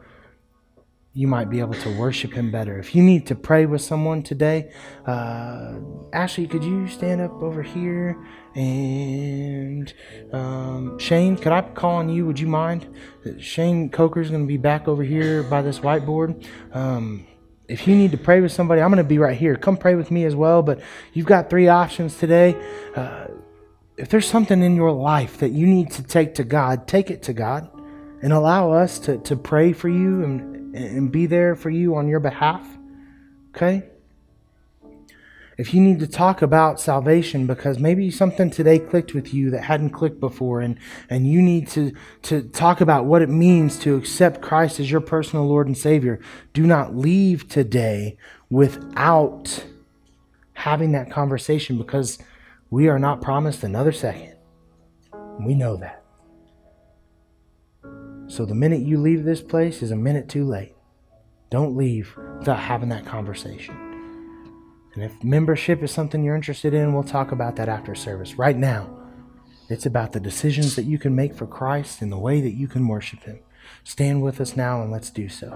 you 1.13 1.27
might 1.27 1.51
be 1.51 1.59
able 1.59 1.75
to 1.75 1.99
worship 1.99 2.33
Him 2.33 2.53
better. 2.53 2.79
If 2.79 2.95
you 2.95 3.03
need 3.03 3.27
to 3.27 3.35
pray 3.35 3.67
with 3.67 3.83
someone 3.83 4.23
today, 4.23 4.73
uh, 5.07 5.75
Ashley, 6.13 6.47
could 6.47 6.63
you 6.63 6.87
stand 6.87 7.21
up 7.21 7.33
over 7.43 7.63
here? 7.63 8.17
And 8.55 9.93
um, 10.33 10.99
Shane, 10.99 11.37
could 11.37 11.53
I 11.53 11.63
call 11.63 11.97
on 11.97 12.09
you? 12.09 12.27
Would 12.27 12.39
you 12.39 12.47
mind? 12.47 12.95
Shane 13.39 13.91
Coker 13.91 14.21
is 14.21 14.31
going 14.31 14.43
to 14.43 14.49
be 14.49 14.57
back 14.57 14.87
over 14.87 15.03
here 15.03 15.43
by 15.43 15.63
this 15.63 15.81
whiteboard. 15.81 16.47
Um, 16.73 17.27
if 17.67 17.89
you 17.89 17.97
need 17.97 18.13
to 18.13 18.19
pray 18.19 18.41
with 18.41 18.53
somebody, 18.53 18.81
I'm 18.81 18.91
going 18.91 18.99
to 18.99 19.05
be 19.05 19.19
right 19.19 19.37
here. 19.37 19.57
Come 19.57 19.77
pray 19.77 19.97
with 19.97 20.11
me 20.13 20.25
as 20.25 20.37
well. 20.37 20.63
But 20.63 20.81
you've 21.13 21.27
got 21.27 21.51
three 21.51 21.69
options 21.69 22.19
today. 22.19 22.57
Uh, 22.95 23.27
if 23.97 24.09
there's 24.09 24.27
something 24.27 24.63
in 24.63 24.77
your 24.77 24.93
life 24.93 25.39
that 25.39 25.51
you 25.51 25.67
need 25.67 25.91
to 25.93 26.03
take 26.03 26.35
to 26.37 26.45
God, 26.45 26.87
take 26.87 27.11
it 27.11 27.23
to 27.25 27.33
God 27.33 27.69
and 28.23 28.33
allow 28.33 28.73
us 28.73 28.99
to, 29.01 29.19
to 29.19 29.37
pray 29.37 29.73
for 29.73 29.89
you 29.89 30.23
and, 30.23 30.75
and 30.75 31.11
be 31.11 31.27
there 31.27 31.55
for 31.55 31.71
you 31.71 31.97
on 31.97 32.09
your 32.09 32.21
behalf. 32.21 32.67
Okay? 33.51 33.91
if 35.61 35.75
you 35.75 35.81
need 35.83 36.01
to 36.01 36.07
talk 36.07 36.41
about 36.41 36.81
salvation 36.81 37.47
because 37.47 37.79
maybe 37.79 38.11
something 38.11 38.49
today 38.49 38.79
clicked 38.79 39.13
with 39.13 39.35
you 39.35 39.51
that 39.51 39.63
hadn't 39.65 39.91
clicked 39.91 40.19
before 40.19 40.63
and, 40.63 40.79
and 41.11 41.31
you 41.31 41.43
need 41.43 41.69
to, 41.69 41.93
to 42.23 42.41
talk 42.41 42.81
about 42.81 43.05
what 43.05 43.21
it 43.21 43.29
means 43.29 43.79
to 43.79 43.95
accept 43.95 44.41
Christ 44.41 44.81
as 44.81 44.91
your 44.91 45.03
personal 45.03 45.47
Lord 45.47 45.67
and 45.67 45.77
Savior, 45.77 46.19
do 46.55 46.67
not 46.67 46.97
leave 46.97 47.47
today 47.47 48.17
without 48.49 49.67
having 50.55 50.93
that 50.93 51.11
conversation 51.11 51.77
because 51.77 52.19
we 52.71 52.89
are 52.89 52.99
not 52.99 53.21
promised 53.21 53.63
another 53.63 53.93
second. 53.93 54.37
We 55.41 55.55
know 55.55 55.77
that. 55.77 56.00
So 58.31 58.45
the 58.45 58.55
minute 58.55 58.83
you 58.83 58.97
leave 58.97 59.25
this 59.25 59.43
place 59.43 59.83
is 59.83 59.91
a 59.91 59.97
minute 59.97 60.29
too 60.29 60.45
late. 60.45 60.77
Don't 61.51 61.77
leave 61.77 62.17
without 62.39 62.61
having 62.61 62.89
that 62.91 63.05
conversation. 63.05 63.75
And 64.95 65.03
if 65.03 65.25
membership 65.25 65.83
is 65.83 65.91
something 65.91 66.23
you're 66.23 66.37
interested 66.37 66.73
in, 66.73 66.95
we'll 66.95 67.03
talk 67.03 67.33
about 67.33 67.57
that 67.57 67.69
after 67.69 67.97
service. 67.97 68.37
Right 68.37 68.57
now, 68.57 68.97
it's 69.69 69.85
about 69.85 70.13
the 70.13 70.21
decisions 70.21 70.77
that 70.77 70.85
you 70.85 70.97
can 70.97 71.17
make 71.17 71.35
for 71.35 71.49
Christ 71.49 72.03
and 72.03 72.13
the 72.13 72.19
way 72.19 72.41
that 72.41 72.55
you 72.55 72.69
can 72.69 72.87
worship 72.87 73.25
Him. 73.25 73.41
Stand 73.83 74.23
with 74.23 74.41
us 74.41 74.57
now 74.57 74.81
and 74.81 74.93
let's 74.93 75.11
do 75.11 75.29
so. 75.29 75.49